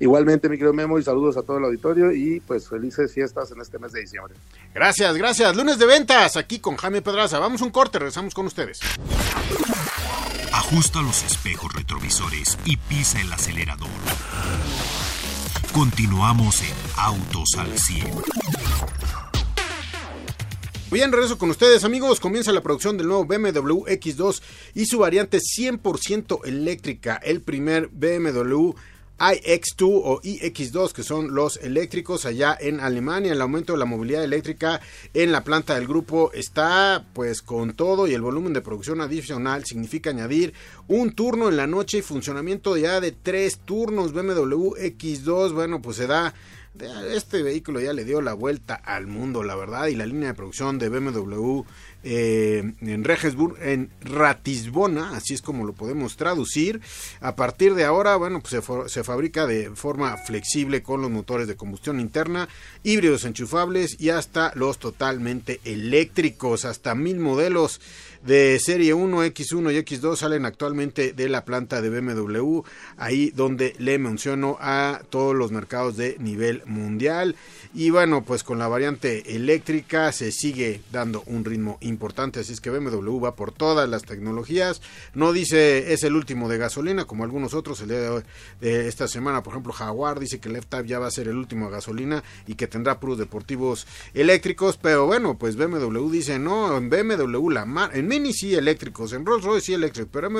Igualmente, 0.00 0.48
mi 0.48 0.56
querido 0.56 0.74
Memo, 0.74 0.98
y 0.98 1.04
saludos 1.04 1.36
a 1.36 1.42
todo 1.42 1.58
el 1.58 1.64
auditorio 1.64 2.12
y 2.12 2.40
pues 2.40 2.68
felices 2.68 3.12
fiestas 3.12 3.50
en 3.52 3.60
este 3.60 3.78
mes 3.78 3.92
de 3.92 4.00
diciembre. 4.00 4.34
Gracias, 4.74 5.16
gracias. 5.16 5.56
Lunes 5.56 5.78
de 5.78 5.86
ventas 5.86 6.36
aquí 6.36 6.58
con 6.58 6.76
Jaime 6.76 7.00
Pedraza. 7.00 7.38
Vamos 7.38 7.62
un 7.62 7.70
corte, 7.70 7.98
regresamos 7.98 8.34
con 8.34 8.46
ustedes. 8.46 8.80
Ajusta 10.52 11.00
los 11.00 11.22
espejos 11.24 11.72
retrovisores 11.72 12.58
y 12.64 12.76
pisa 12.76 13.20
el 13.20 13.32
acelerador. 13.32 13.88
Continuamos 15.74 16.62
en 16.62 16.72
Autos 16.96 17.48
al 17.58 17.76
100. 17.76 18.06
Bien, 20.92 21.10
regreso 21.10 21.36
con 21.36 21.50
ustedes 21.50 21.82
amigos. 21.82 22.20
Comienza 22.20 22.52
la 22.52 22.62
producción 22.62 22.96
del 22.96 23.08
nuevo 23.08 23.24
BMW 23.24 23.84
X2 23.88 24.40
y 24.74 24.86
su 24.86 25.00
variante 25.00 25.38
100% 25.38 26.42
eléctrica. 26.44 27.16
El 27.16 27.42
primer 27.42 27.88
BMW 27.88 28.70
iX2 29.18 30.00
o 30.04 30.20
iX2, 30.22 30.92
que 30.92 31.02
son 31.02 31.34
los 31.34 31.56
eléctricos 31.58 32.26
allá 32.26 32.56
en 32.60 32.80
Alemania. 32.80 33.32
El 33.32 33.40
aumento 33.40 33.72
de 33.72 33.78
la 33.78 33.84
movilidad 33.84 34.24
eléctrica 34.24 34.80
en 35.12 35.32
la 35.32 35.44
planta 35.44 35.74
del 35.74 35.86
grupo 35.86 36.32
está 36.32 37.04
pues 37.12 37.42
con 37.42 37.74
todo 37.74 38.06
y 38.06 38.14
el 38.14 38.22
volumen 38.22 38.52
de 38.52 38.60
producción 38.60 39.00
adicional 39.00 39.64
significa 39.64 40.10
añadir 40.10 40.54
un 40.88 41.12
turno 41.12 41.48
en 41.48 41.56
la 41.56 41.66
noche 41.66 41.98
y 41.98 42.02
funcionamiento 42.02 42.76
ya 42.76 43.00
de 43.00 43.12
tres 43.12 43.58
turnos. 43.58 44.12
BMW 44.12 44.74
X2, 44.76 45.52
bueno, 45.52 45.80
pues 45.80 45.96
se 45.96 46.06
da 46.06 46.34
este 47.12 47.42
vehículo 47.42 47.80
ya 47.80 47.92
le 47.92 48.04
dio 48.04 48.20
la 48.20 48.34
vuelta 48.34 48.74
al 48.74 49.06
mundo, 49.06 49.44
la 49.44 49.54
verdad, 49.54 49.86
y 49.86 49.94
la 49.94 50.06
línea 50.06 50.28
de 50.28 50.34
producción 50.34 50.78
de 50.78 50.88
BMW 50.88 51.62
eh, 52.04 52.72
en 52.80 53.04
Regesburg, 53.04 53.56
en 53.62 53.90
Ratisbona, 54.02 55.16
así 55.16 55.34
es 55.34 55.42
como 55.42 55.64
lo 55.64 55.72
podemos 55.72 56.16
traducir. 56.16 56.80
A 57.20 57.34
partir 57.34 57.74
de 57.74 57.84
ahora, 57.84 58.16
bueno, 58.16 58.40
pues 58.40 58.50
se, 58.50 58.88
se, 58.88 59.04
fabrica 59.04 59.46
de 59.46 59.70
forma 59.74 60.16
flexible 60.18 60.82
con 60.82 61.00
los 61.00 61.10
motores 61.10 61.48
de 61.48 61.56
combustión 61.56 62.00
interna, 62.00 62.48
híbridos 62.82 63.24
enchufables 63.24 63.98
y 63.98 64.10
hasta 64.10 64.52
los 64.54 64.78
totalmente 64.78 65.60
eléctricos, 65.64 66.64
hasta 66.64 66.94
mil 66.94 67.18
modelos 67.18 67.80
de 68.24 68.58
serie 68.58 68.94
1, 68.94 69.24
X1 69.24 69.72
y 69.72 69.76
X2 69.84 70.16
salen 70.16 70.46
actualmente 70.46 71.12
de 71.12 71.28
la 71.28 71.44
planta 71.44 71.82
de 71.82 71.90
BMW, 71.90 72.60
ahí 72.96 73.30
donde 73.30 73.74
le 73.78 73.98
menciono 73.98 74.56
a 74.60 75.02
todos 75.10 75.34
los 75.34 75.52
mercados 75.52 75.96
de 75.96 76.16
nivel 76.18 76.62
mundial. 76.64 77.36
Y 77.74 77.90
bueno, 77.90 78.24
pues 78.24 78.42
con 78.42 78.58
la 78.58 78.68
variante 78.68 79.34
eléctrica 79.34 80.10
se 80.12 80.32
sigue 80.32 80.80
dando 80.90 81.22
un 81.26 81.44
ritmo 81.44 81.76
importante, 81.80 82.40
así 82.40 82.54
es 82.54 82.60
que 82.60 82.70
BMW 82.70 83.20
va 83.20 83.34
por 83.34 83.52
todas 83.52 83.88
las 83.88 84.04
tecnologías. 84.04 84.80
No 85.12 85.32
dice 85.32 85.92
es 85.92 86.02
el 86.02 86.16
último 86.16 86.48
de 86.48 86.56
gasolina, 86.56 87.04
como 87.04 87.24
algunos 87.24 87.52
otros 87.52 87.80
el 87.82 87.88
día 87.88 88.00
de, 88.00 88.08
hoy, 88.08 88.22
de 88.60 88.88
esta 88.88 89.06
semana, 89.06 89.42
por 89.42 89.52
ejemplo, 89.52 89.72
Jaguar 89.72 90.18
dice 90.18 90.40
que 90.40 90.48
el 90.48 90.56
F-Type 90.56 90.88
ya 90.88 90.98
va 90.98 91.08
a 91.08 91.10
ser 91.10 91.28
el 91.28 91.36
último 91.36 91.66
de 91.66 91.72
gasolina 91.72 92.22
y 92.46 92.54
que 92.54 92.68
tendrá 92.68 93.00
puros 93.00 93.18
deportivos 93.18 93.86
eléctricos, 94.14 94.78
pero 94.78 95.04
bueno, 95.06 95.36
pues 95.36 95.56
BMW 95.56 96.10
dice 96.10 96.38
no, 96.38 96.76
en 96.78 96.88
BMW 96.88 97.50
la 97.50 97.66
mar 97.66 97.90
en 97.92 98.13
Mini 98.14 98.32
sí 98.32 98.54
eléctricos, 98.54 99.12
en 99.12 99.26
Rolls 99.26 99.42
Royce 99.42 99.66
sí 99.66 99.74
eléctricos, 99.74 100.08
pero 100.12 100.28
en 100.28 100.34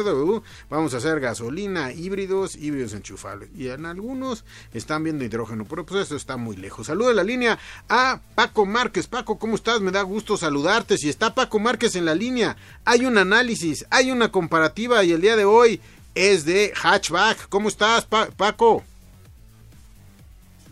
vamos 0.70 0.94
a 0.94 0.98
hacer 0.98 1.18
gasolina, 1.18 1.92
híbridos, 1.92 2.54
híbridos 2.54 2.92
enchufables 2.92 3.50
y 3.56 3.66
en 3.66 3.84
algunos 3.84 4.44
están 4.72 5.02
viendo 5.02 5.24
hidrógeno, 5.24 5.64
pero 5.64 5.84
pues 5.84 6.02
eso 6.02 6.14
está 6.14 6.36
muy 6.36 6.54
lejos. 6.56 6.86
Saludos 6.86 7.16
línea 7.24 7.58
a 7.88 8.20
Paco 8.36 8.64
Márquez. 8.64 9.08
Paco, 9.08 9.40
¿cómo 9.40 9.56
estás? 9.56 9.80
Me 9.80 9.90
da 9.90 10.02
gusto 10.02 10.36
saludarte. 10.36 10.96
Si 10.98 11.08
está 11.08 11.34
Paco 11.34 11.58
Márquez 11.58 11.96
en 11.96 12.04
la 12.04 12.14
línea, 12.14 12.56
hay 12.84 13.06
un 13.06 13.18
análisis, 13.18 13.84
hay 13.90 14.12
una 14.12 14.30
comparativa 14.30 15.02
y 15.02 15.10
el 15.10 15.20
día 15.20 15.34
de 15.34 15.44
hoy 15.44 15.80
es 16.14 16.44
de 16.44 16.72
hatchback. 16.80 17.48
¿Cómo 17.48 17.68
estás, 17.68 18.04
Paco? 18.04 18.84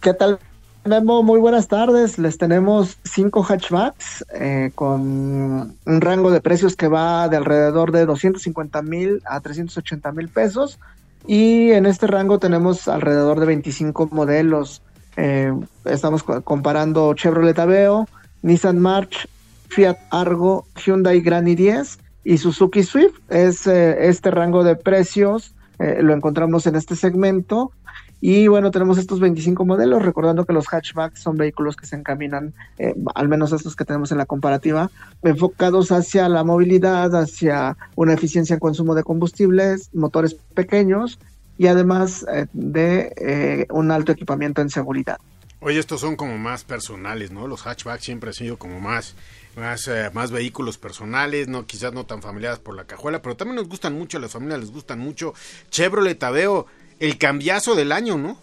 ¿Qué 0.01 0.15
tal? 0.15 0.39
Memo, 0.85 1.23
muy 1.23 1.39
buenas 1.39 1.69
tardes. 1.69 2.19
Les 2.19 2.39
tenemos 2.39 2.99
cinco 3.05 3.45
hatchbacks 3.45 4.25
eh, 4.35 4.73
con 4.75 5.77
un 5.85 6.01
rango 6.01 6.33
de 6.33 6.41
precios 6.41 6.75
que 6.75 6.89
va 6.89 7.29
de 7.29 7.37
alrededor 7.37 7.93
de 7.93 8.05
250 8.05 8.83
mil 8.83 9.23
a 9.27 9.39
380 9.39 10.11
mil 10.11 10.29
pesos. 10.29 10.81
Y 11.25 11.71
en 11.71 11.87
este 11.87 12.09
rango 12.09 12.41
tenemos 12.41 12.89
alrededor 12.89 13.39
de 13.39 13.47
25 13.47 14.09
modelos. 14.11 14.83
Eh, 15.17 15.53
estamos 15.85 16.25
comparando 16.25 17.15
Chevrolet 17.15 17.61
Aveo, 17.61 18.09
Nissan 18.43 18.81
March, 18.81 19.29
Fiat 19.69 19.99
Argo, 20.11 20.67
Hyundai 20.85 21.21
Grand 21.21 21.47
i10 21.47 21.99
y 22.25 22.39
Suzuki 22.39 22.83
Swift. 22.83 23.21
Es 23.29 23.69
eh, 23.69 24.09
este 24.09 24.33
rango 24.33 24.65
de 24.65 24.75
precios, 24.75 25.55
lo 25.79 26.13
encontramos 26.13 26.67
en 26.67 26.77
este 26.77 26.95
segmento. 26.95 27.73
Y 28.25 28.47
bueno, 28.47 28.71
tenemos 28.71 28.99
estos 28.99 29.19
25 29.19 29.65
modelos, 29.65 30.01
recordando 30.01 30.45
que 30.45 30.53
los 30.53 30.69
hatchbacks 30.69 31.21
son 31.21 31.37
vehículos 31.37 31.75
que 31.75 31.87
se 31.87 31.97
encaminan, 31.97 32.55
al 33.17 33.29
menos 33.29 33.53
estos 33.53 33.75
que 33.75 33.85
tenemos 33.85 34.13
en 34.13 34.19
la 34.19 34.27
comparativa, 34.27 34.93
enfocados 35.25 35.91
hacia 35.91 36.29
la 36.29 36.45
movilidad, 36.45 37.13
hacia 37.17 37.77
una 37.97 38.15
eficiencia 38.15 38.55
en 38.55 38.61
consumo 38.61 38.95
de 38.95 39.03
combustibles, 39.03 39.91
motores 39.93 40.35
pequeños 40.55 41.19
y 41.59 41.67
además 41.67 42.25
eh, 42.33 42.47
de 42.53 43.13
eh, 43.17 43.67
un 43.71 43.91
alto 43.91 44.13
equipamiento 44.13 44.63
en 44.63 44.71
seguridad. 44.71 45.19
Oye, 45.59 45.81
estos 45.81 46.01
son 46.01 46.15
como 46.15 46.39
más 46.39 46.63
personales, 46.63 47.33
¿no? 47.33 47.49
Los 47.49 47.67
hatchbacks 47.67 48.05
siempre 48.05 48.31
han 48.31 48.35
sido 48.35 48.57
como 48.57 48.81
más, 48.81 49.17
más, 49.57 49.87
eh, 49.89 50.11
más 50.13 50.31
vehículos 50.31 50.79
personales, 50.79 51.47
no, 51.47 51.67
quizás 51.67 51.93
no 51.93 52.07
tan 52.07 52.23
familiares 52.23 52.59
por 52.59 52.77
la 52.77 52.85
cajuela, 52.85 53.21
pero 53.21 53.37
también 53.37 53.57
nos 53.57 53.69
gustan 53.69 53.95
mucho, 53.95 54.19
a 54.19 54.21
las 54.21 54.33
familias 54.33 54.61
les 54.61 54.73
gustan 54.73 54.99
mucho. 54.99 55.35
Chevrolet 55.71 56.23
Aveo, 56.23 56.67
el 57.03 57.19
cambiazo 57.19 57.75
del 57.75 57.91
año, 57.91 58.17
¿no? 58.17 58.37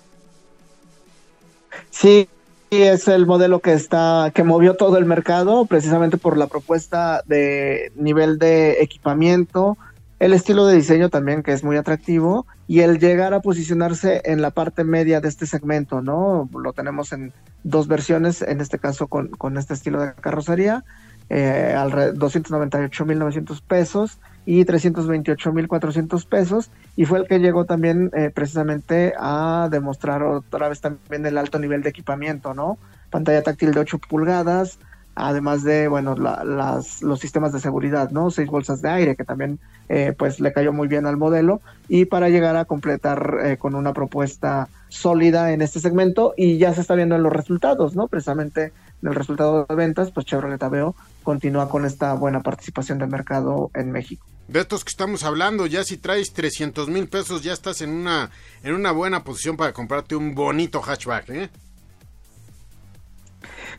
Sí, 1.91 2.27
es 2.71 3.07
el 3.07 3.25
modelo 3.25 3.61
que 3.61 3.71
está, 3.71 4.33
que 4.35 4.43
movió 4.43 4.75
todo 4.75 4.97
el 4.97 5.05
mercado, 5.05 5.65
precisamente 5.65 6.17
por 6.17 6.37
la 6.37 6.47
propuesta 6.47 7.23
de 7.25 7.93
nivel 7.95 8.37
de 8.37 8.81
equipamiento, 8.81 9.77
el 10.19 10.33
estilo 10.33 10.67
de 10.67 10.75
diseño 10.75 11.07
también 11.07 11.41
que 11.41 11.53
es 11.53 11.63
muy 11.63 11.77
atractivo 11.77 12.45
y 12.67 12.81
el 12.81 12.99
llegar 12.99 13.33
a 13.33 13.39
posicionarse 13.39 14.21
en 14.25 14.41
la 14.41 14.51
parte 14.51 14.83
media 14.83 15.21
de 15.21 15.29
este 15.29 15.45
segmento, 15.45 16.01
¿no? 16.01 16.49
Lo 16.53 16.73
tenemos 16.73 17.13
en 17.13 17.31
dos 17.63 17.87
versiones, 17.87 18.41
en 18.41 18.59
este 18.59 18.77
caso 18.77 19.07
con, 19.07 19.29
con 19.29 19.57
este 19.57 19.73
estilo 19.73 20.01
de 20.01 20.13
carrocería, 20.15 20.83
eh, 21.29 21.73
al 21.77 21.91
298.900 22.17 23.61
pesos 23.65 24.19
y 24.49 24.65
328.400 24.65 26.25
pesos 26.25 26.71
y 26.95 27.05
fue 27.05 27.19
el 27.19 27.27
que 27.27 27.37
llegó 27.37 27.65
también 27.65 28.09
eh, 28.15 28.31
precisamente 28.33 29.13
a 29.15 29.67
demostrar 29.69 30.23
otra 30.23 30.69
vez 30.69 30.81
también 30.81 31.23
el 31.27 31.37
alto 31.37 31.59
nivel 31.59 31.83
de 31.83 31.89
equipamiento, 31.89 32.55
¿no? 32.55 32.79
Pantalla 33.11 33.43
táctil 33.43 33.75
de 33.75 33.81
8 33.81 33.99
pulgadas, 34.09 34.79
además 35.13 35.63
de, 35.63 35.87
bueno, 35.87 36.15
las, 36.15 37.03
los 37.03 37.19
sistemas 37.19 37.53
de 37.53 37.59
seguridad, 37.59 38.09
¿no? 38.09 38.31
Seis 38.31 38.49
bolsas 38.49 38.81
de 38.81 38.89
aire, 38.89 39.15
que 39.15 39.23
también, 39.23 39.59
eh, 39.87 40.15
pues, 40.17 40.39
le 40.39 40.51
cayó 40.51 40.73
muy 40.73 40.87
bien 40.87 41.05
al 41.05 41.17
modelo, 41.17 41.61
y 41.87 42.05
para 42.05 42.29
llegar 42.29 42.55
a 42.55 42.65
completar 42.65 43.37
eh, 43.43 43.57
con 43.57 43.75
una 43.75 43.93
propuesta 43.93 44.67
sólida 44.87 45.53
en 45.53 45.61
este 45.61 45.79
segmento, 45.79 46.33
y 46.35 46.57
ya 46.57 46.73
se 46.73 46.81
está 46.81 46.95
viendo 46.95 47.15
en 47.15 47.21
los 47.21 47.33
resultados, 47.33 47.95
¿no? 47.95 48.07
Precisamente 48.07 48.71
en 49.01 49.09
el 49.09 49.15
resultado 49.15 49.65
de 49.67 49.75
ventas, 49.75 50.11
pues 50.11 50.25
Chevrolet 50.25 50.61
Aveo 50.61 50.95
continúa 51.23 51.69
con 51.69 51.85
esta 51.85 52.13
buena 52.13 52.41
participación 52.41 52.99
de 52.99 53.07
mercado 53.07 53.71
en 53.73 53.91
México. 53.91 54.25
De 54.47 54.61
estos 54.61 54.83
que 54.83 54.89
estamos 54.89 55.23
hablando, 55.23 55.67
ya 55.67 55.83
si 55.83 55.97
traes 55.97 56.33
300 56.33 56.89
mil 56.89 57.07
pesos, 57.07 57.43
ya 57.43 57.53
estás 57.53 57.81
en 57.81 57.91
una, 57.91 58.31
en 58.63 58.73
una 58.73 58.91
buena 58.91 59.23
posición 59.23 59.57
para 59.57 59.73
comprarte 59.73 60.15
un 60.15 60.33
bonito 60.33 60.81
hatchback, 60.81 61.29
¿eh? 61.29 61.49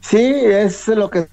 Sí, 0.01 0.19
es 0.19 0.87
lo 0.89 1.11
que 1.11 1.29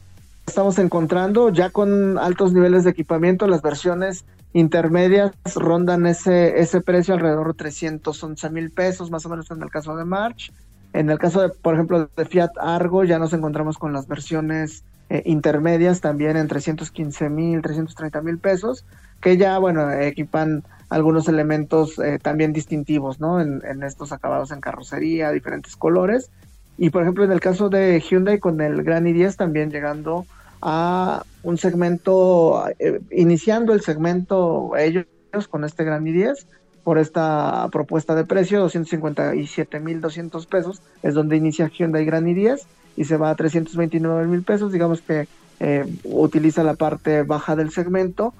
estamos 0.45 0.79
encontrando 0.79 1.49
ya 1.49 1.69
con 1.69 2.17
altos 2.17 2.51
niveles 2.53 2.83
de 2.83 2.89
equipamiento, 2.89 3.47
las 3.47 3.61
versiones 3.61 4.25
intermedias 4.53 5.33
rondan 5.55 6.07
ese, 6.07 6.59
ese 6.59 6.81
precio 6.81 7.13
alrededor 7.13 7.49
de 7.49 7.53
311 7.53 8.49
mil 8.49 8.71
pesos, 8.71 9.11
más 9.11 9.25
o 9.25 9.29
menos 9.29 9.51
en 9.51 9.61
el 9.61 9.69
caso 9.69 9.95
de 9.95 10.05
March. 10.05 10.51
En 10.93 11.09
el 11.09 11.19
caso 11.19 11.41
de, 11.41 11.49
por 11.49 11.73
ejemplo, 11.73 12.09
de 12.15 12.25
Fiat 12.25 12.51
Argo, 12.59 13.03
ya 13.03 13.19
nos 13.19 13.33
encontramos 13.33 13.77
con 13.77 13.93
las 13.93 14.07
versiones 14.07 14.83
eh, 15.09 15.21
intermedias 15.25 16.01
también 16.01 16.37
en 16.37 16.47
315 16.47 17.29
mil, 17.29 17.61
330 17.61 18.21
mil 18.21 18.39
pesos, 18.39 18.85
que 19.21 19.37
ya, 19.37 19.57
bueno, 19.57 19.91
equipan 19.91 20.63
algunos 20.89 21.27
elementos 21.27 21.99
eh, 21.99 22.19
también 22.21 22.53
distintivos, 22.53 23.19
¿no? 23.19 23.41
En, 23.41 23.61
en, 23.65 23.83
estos 23.83 24.11
acabados 24.11 24.51
en 24.51 24.61
carrocería, 24.61 25.31
diferentes 25.31 25.75
colores. 25.75 26.29
Y 26.77 26.89
por 26.89 27.01
ejemplo, 27.01 27.23
en 27.23 27.31
el 27.31 27.39
caso 27.39 27.69
de 27.69 27.99
Hyundai 27.99 28.39
con 28.39 28.61
el 28.61 28.83
Gran 28.83 29.05
i10 29.05 29.35
también 29.35 29.71
llegando 29.71 30.25
a 30.61 31.23
un 31.43 31.57
segmento, 31.57 32.65
eh, 32.79 32.99
iniciando 33.11 33.73
el 33.73 33.81
segmento 33.81 34.75
ellos 34.77 35.05
con 35.49 35.63
este 35.63 35.83
Gran 35.83 36.05
i10 36.05 36.45
por 36.87 36.99
esta 36.99 37.67
propuesta 37.69 38.15
de 38.15 38.23
precio, 38.23 38.65
257.200 38.65 40.47
pesos, 40.47 40.81
es 41.03 41.15
donde 41.15 41.35
inicia 41.35 41.67
Hyundai 41.67 42.05
Gran 42.05 42.23
i10 42.27 42.61
y 42.95 43.03
se 43.03 43.17
va 43.17 43.29
a 43.29 43.35
329 43.35 44.25
mil 44.25 44.41
pesos, 44.43 44.71
digamos 44.71 45.01
que 45.01 45.27
eh, 45.59 45.83
utiliza 46.05 46.63
la 46.63 46.75
parte 46.75 47.23
baja 47.23 47.57
del 47.57 47.71
segmento. 47.71 48.33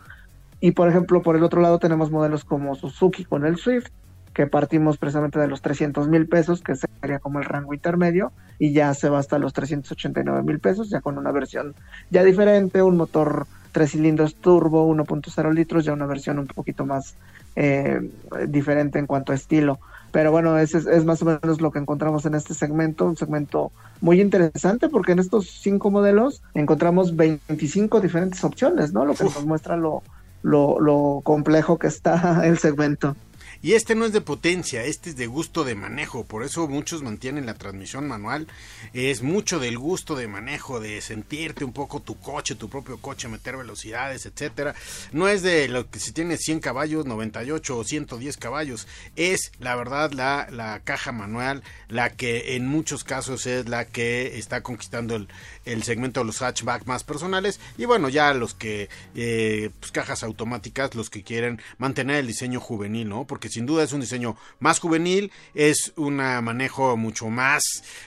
Y 0.61 0.71
por 0.71 0.87
ejemplo, 0.87 1.21
por 1.21 1.35
el 1.35 1.43
otro 1.43 1.59
lado 1.59 1.77
tenemos 1.77 2.09
modelos 2.09 2.45
como 2.45 2.75
Suzuki 2.75 3.25
con 3.25 3.45
el 3.45 3.57
Swift, 3.57 3.89
que 4.33 4.47
partimos 4.47 4.97
precisamente 4.97 5.39
de 5.39 5.49
los 5.49 5.61
300 5.61 6.07
mil 6.07 6.25
pesos, 6.29 6.61
que 6.61 6.75
sería 6.77 7.19
como 7.19 7.39
el 7.39 7.45
rango 7.45 7.73
intermedio, 7.73 8.31
y 8.59 8.71
ya 8.71 8.93
se 8.93 9.09
va 9.09 9.19
hasta 9.19 9.39
los 9.39 9.51
389 9.51 10.41
mil 10.43 10.59
pesos, 10.59 10.89
ya 10.89 11.01
con 11.01 11.17
una 11.17 11.33
versión 11.33 11.75
ya 12.11 12.23
diferente, 12.23 12.81
un 12.81 12.95
motor 12.95 13.45
tres 13.73 13.91
cilindros 13.91 14.35
turbo, 14.35 14.87
1.0 14.87 15.53
litros, 15.53 15.83
ya 15.85 15.91
una 15.91 16.05
versión 16.05 16.39
un 16.39 16.47
poquito 16.47 16.85
más 16.85 17.15
eh, 17.59 17.99
diferente 18.47 18.99
en 18.99 19.07
cuanto 19.07 19.31
a 19.31 19.35
estilo. 19.35 19.79
Pero 20.11 20.31
bueno, 20.31 20.57
ese 20.59 20.77
es, 20.77 21.05
más 21.05 21.23
o 21.23 21.25
menos 21.25 21.59
lo 21.59 21.71
que 21.71 21.79
encontramos 21.79 22.25
en 22.27 22.35
este 22.35 22.53
segmento, 22.53 23.05
un 23.05 23.17
segmento 23.17 23.71
muy 23.99 24.21
interesante 24.21 24.89
porque 24.89 25.13
en 25.13 25.19
estos 25.19 25.49
cinco 25.61 25.89
modelos 25.89 26.43
encontramos 26.53 27.15
25 27.15 27.99
diferentes 27.99 28.43
opciones, 28.43 28.93
¿no? 28.93 29.05
Lo 29.05 29.15
que 29.15 29.23
nos 29.23 29.43
muestra 29.45 29.75
lo, 29.75 30.03
lo, 30.43 30.79
lo 30.79 31.21
complejo 31.23 31.79
que 31.79 31.87
está 31.87 32.41
el 32.45 32.59
segmento. 32.59 33.15
Y 33.61 33.73
este 33.73 33.95
no 33.95 34.05
es 34.05 34.13
de 34.13 34.21
potencia, 34.21 34.83
este 34.83 35.09
es 35.09 35.15
de 35.15 35.27
gusto 35.27 35.63
de 35.63 35.75
manejo. 35.75 36.25
Por 36.25 36.43
eso 36.43 36.67
muchos 36.67 37.01
mantienen 37.01 37.45
la 37.45 37.55
transmisión 37.55 38.07
manual. 38.07 38.47
Es 38.93 39.21
mucho 39.21 39.59
del 39.59 39.77
gusto 39.77 40.15
de 40.15 40.27
manejo, 40.27 40.79
de 40.79 41.01
sentirte 41.01 41.65
un 41.65 41.73
poco 41.73 42.01
tu 42.01 42.19
coche, 42.19 42.55
tu 42.55 42.69
propio 42.69 42.97
coche, 42.97 43.27
meter 43.27 43.57
velocidades, 43.57 44.25
etcétera. 44.25 44.75
No 45.11 45.27
es 45.27 45.41
de 45.41 45.67
lo 45.67 45.89
que 45.89 45.99
si 45.99 46.11
tiene 46.11 46.37
100 46.37 46.59
caballos, 46.59 47.05
98 47.05 47.77
o 47.77 47.83
110 47.83 48.37
caballos. 48.37 48.87
Es 49.15 49.51
la 49.59 49.75
verdad 49.75 50.11
la, 50.11 50.47
la 50.51 50.81
caja 50.83 51.11
manual, 51.11 51.63
la 51.89 52.11
que 52.11 52.55
en 52.55 52.67
muchos 52.67 53.03
casos 53.03 53.45
es 53.45 53.67
la 53.67 53.85
que 53.85 54.37
está 54.37 54.61
conquistando 54.61 55.15
el, 55.15 55.27
el 55.65 55.83
segmento 55.83 56.21
de 56.21 56.25
los 56.25 56.41
hatchback 56.41 56.85
más 56.85 57.03
personales. 57.03 57.59
Y 57.77 57.85
bueno, 57.85 58.09
ya 58.09 58.33
los 58.33 58.53
que, 58.53 58.89
eh, 59.15 59.69
pues 59.79 59.91
cajas 59.91 60.23
automáticas, 60.23 60.95
los 60.95 61.09
que 61.09 61.23
quieren 61.23 61.61
mantener 61.77 62.17
el 62.17 62.27
diseño 62.27 62.59
juvenil, 62.59 63.09
¿no? 63.09 63.25
Porque 63.25 63.46
sin 63.49 63.65
duda 63.65 63.83
es 63.83 63.93
un 63.93 64.01
diseño 64.01 64.35
más 64.59 64.79
juvenil, 64.79 65.31
es 65.53 65.93
un 65.95 66.17
manejo 66.17 66.97
mucho 66.97 67.29
más, 67.29 67.63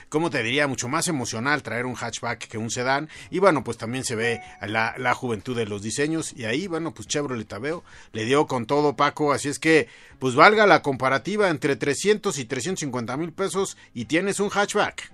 ¿cómo 0.09 0.29
te 0.29 0.43
diría? 0.43 0.67
Mucho 0.67 0.87
más 0.87 1.07
emocional 1.07 1.63
traer 1.63 1.85
un 1.85 1.95
hatchback 1.95 2.47
que 2.47 2.57
un 2.57 2.69
sedán. 2.69 3.09
Y 3.29 3.39
bueno, 3.39 3.63
pues 3.63 3.77
también 3.77 4.03
se 4.03 4.15
ve 4.15 4.41
la, 4.61 4.95
la 4.97 5.13
juventud 5.13 5.55
de 5.55 5.65
los 5.65 5.81
diseños. 5.81 6.33
Y 6.35 6.45
ahí, 6.45 6.67
bueno, 6.67 6.93
pues 6.93 7.07
Chevrolet 7.07 7.51
Aveo 7.51 7.83
le 8.13 8.25
dio 8.25 8.47
con 8.47 8.65
todo 8.65 8.95
Paco. 8.95 9.33
Así 9.33 9.49
es 9.49 9.59
que, 9.59 9.87
pues 10.19 10.35
valga 10.35 10.65
la 10.67 10.81
comparativa 10.81 11.49
entre 11.49 11.75
300 11.75 12.37
y 12.37 12.45
350 12.45 13.17
mil 13.17 13.33
pesos 13.33 13.77
y 13.93 14.05
tienes 14.05 14.39
un 14.39 14.49
hatchback. 14.49 15.11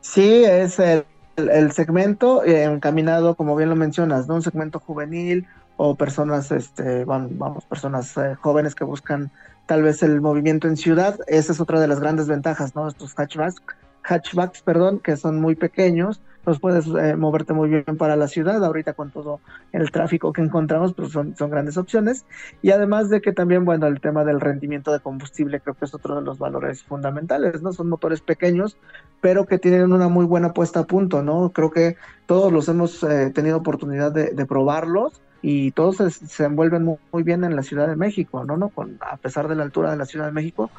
Sí, 0.00 0.44
es 0.44 0.78
el, 0.78 1.04
el 1.36 1.72
segmento 1.72 2.44
eh, 2.44 2.64
encaminado, 2.64 3.34
como 3.34 3.56
bien 3.56 3.68
lo 3.68 3.76
mencionas, 3.76 4.26
¿no? 4.28 4.36
Un 4.36 4.42
segmento 4.42 4.78
juvenil 4.80 5.46
o 5.76 5.94
personas, 5.94 6.50
este, 6.52 7.04
vamos, 7.04 7.64
personas 7.66 8.16
eh, 8.16 8.34
jóvenes 8.40 8.74
que 8.74 8.84
buscan 8.84 9.30
tal 9.66 9.82
vez 9.82 10.02
el 10.02 10.20
movimiento 10.20 10.68
en 10.68 10.76
ciudad. 10.76 11.18
Esa 11.26 11.52
es 11.52 11.60
otra 11.60 11.80
de 11.80 11.88
las 11.88 12.00
grandes 12.00 12.28
ventajas, 12.28 12.74
¿no? 12.74 12.88
Estos 12.88 13.14
hatchbacks, 13.14 13.62
hatchbacks, 14.02 14.62
perdón, 14.62 15.00
que 15.00 15.16
son 15.16 15.40
muy 15.40 15.54
pequeños, 15.54 16.20
los 16.46 16.60
puedes 16.60 16.86
eh, 16.86 17.16
moverte 17.16 17.52
muy 17.52 17.68
bien 17.68 17.84
para 17.98 18.14
la 18.14 18.28
ciudad. 18.28 18.64
Ahorita 18.64 18.94
con 18.94 19.10
todo 19.10 19.40
el 19.72 19.90
tráfico 19.90 20.32
que 20.32 20.42
encontramos, 20.42 20.94
pues 20.94 21.10
son, 21.10 21.36
son 21.36 21.50
grandes 21.50 21.76
opciones. 21.76 22.24
Y 22.62 22.70
además 22.70 23.10
de 23.10 23.20
que 23.20 23.32
también, 23.32 23.64
bueno, 23.64 23.88
el 23.88 24.00
tema 24.00 24.24
del 24.24 24.40
rendimiento 24.40 24.92
de 24.92 25.00
combustible 25.00 25.60
creo 25.60 25.74
que 25.74 25.86
es 25.86 25.94
otro 25.94 26.14
de 26.14 26.22
los 26.22 26.38
valores 26.38 26.84
fundamentales, 26.84 27.62
¿no? 27.62 27.72
Son 27.72 27.88
motores 27.88 28.20
pequeños, 28.20 28.78
pero 29.20 29.44
que 29.44 29.58
tienen 29.58 29.92
una 29.92 30.08
muy 30.08 30.24
buena 30.24 30.52
puesta 30.52 30.80
a 30.80 30.86
punto, 30.86 31.22
¿no? 31.22 31.50
Creo 31.50 31.72
que 31.72 31.96
todos 32.26 32.52
los 32.52 32.68
hemos 32.68 33.02
eh, 33.02 33.32
tenido 33.34 33.56
oportunidad 33.56 34.12
de, 34.12 34.30
de 34.30 34.46
probarlos 34.46 35.20
y 35.42 35.70
todos 35.72 35.96
se, 35.96 36.44
envuelven 36.44 36.98
muy, 37.12 37.22
bien 37.22 37.44
en 37.44 37.56
la 37.56 37.62
Ciudad 37.62 37.86
de 37.88 37.96
México, 37.96 38.44
¿no? 38.44 38.56
¿No? 38.56 38.68
Con, 38.68 38.98
a 39.00 39.16
pesar 39.16 39.48
de 39.48 39.54
la 39.54 39.62
altura 39.62 39.90
de 39.90 39.96
la 39.96 40.06
Ciudad 40.06 40.26
de 40.26 40.32
México, 40.32 40.70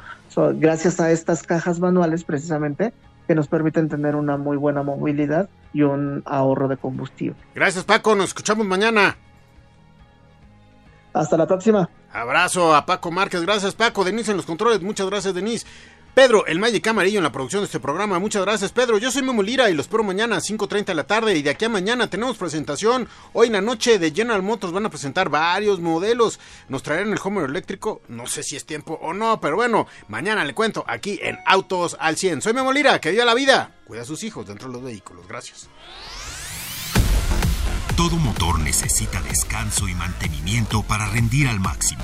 gracias 0.55 0.99
a 0.99 1.11
estas 1.11 1.43
cajas 1.43 1.79
manuales 1.79 2.23
precisamente 2.23 2.93
que 3.27 3.35
nos 3.35 3.47
permiten 3.47 3.89
tener 3.89 4.15
una 4.15 4.37
muy 4.37 4.57
buena 4.57 4.83
movilidad 4.83 5.49
y 5.73 5.83
un 5.83 6.23
ahorro 6.25 6.67
de 6.67 6.77
combustible. 6.77 7.35
Gracias 7.53 7.83
Paco, 7.83 8.15
nos 8.15 8.27
escuchamos 8.27 8.65
mañana. 8.65 9.17
Hasta 11.13 11.35
la 11.35 11.47
próxima. 11.47 11.89
Abrazo 12.11 12.75
a 12.75 12.85
Paco 12.85 13.11
Márquez, 13.11 13.41
gracias 13.41 13.75
Paco, 13.75 14.03
Denise 14.03 14.31
en 14.31 14.37
los 14.37 14.45
controles, 14.45 14.81
muchas 14.81 15.07
gracias 15.07 15.33
Denise. 15.33 15.67
Pedro, 16.17 16.47
el 16.47 16.57
Magic 16.57 16.87
Amarillo 16.87 17.19
en 17.19 17.23
la 17.23 17.31
producción 17.31 17.61
de 17.61 17.67
este 17.67 17.79
programa. 17.79 18.17
Muchas 18.17 18.41
gracias, 18.41 18.71
Pedro. 18.71 18.97
Yo 18.97 19.11
soy 19.11 19.21
Memo 19.21 19.43
Lira 19.43 19.69
y 19.69 19.75
los 19.75 19.85
espero 19.85 20.03
mañana 20.03 20.37
a 20.37 20.39
5.30 20.39 20.85
de 20.85 20.95
la 20.95 21.03
tarde. 21.03 21.37
Y 21.37 21.43
de 21.43 21.51
aquí 21.51 21.65
a 21.65 21.69
mañana 21.69 22.09
tenemos 22.09 22.37
presentación. 22.37 23.07
Hoy 23.33 23.45
en 23.45 23.53
la 23.53 23.61
noche 23.61 23.99
de 23.99 24.09
General 24.09 24.41
Motors 24.41 24.73
van 24.73 24.87
a 24.87 24.89
presentar 24.89 25.29
varios 25.29 25.79
modelos. 25.79 26.39
Nos 26.69 26.81
traerán 26.81 27.13
el 27.13 27.19
Homer 27.23 27.47
eléctrico. 27.47 28.01
No 28.07 28.25
sé 28.25 28.41
si 28.41 28.55
es 28.55 28.65
tiempo 28.65 28.97
o 28.99 29.13
no, 29.13 29.39
pero 29.39 29.57
bueno, 29.57 29.85
mañana 30.07 30.43
le 30.43 30.55
cuento 30.55 30.83
aquí 30.87 31.19
en 31.21 31.37
Autos 31.45 31.95
al 31.99 32.17
100. 32.17 32.41
Soy 32.41 32.53
Memo 32.53 32.73
Lira, 32.73 32.99
que 32.99 33.11
viva 33.11 33.23
la 33.23 33.35
vida. 33.35 33.75
Cuida 33.85 34.01
a 34.01 34.05
sus 34.05 34.23
hijos 34.23 34.47
dentro 34.47 34.69
de 34.69 34.73
los 34.73 34.83
vehículos. 34.83 35.27
Gracias. 35.27 35.69
Todo 37.95 38.15
motor 38.15 38.57
necesita 38.57 39.21
descanso 39.21 39.87
y 39.87 39.93
mantenimiento 39.93 40.81
para 40.81 41.05
rendir 41.05 41.47
al 41.47 41.59
máximo. 41.59 42.03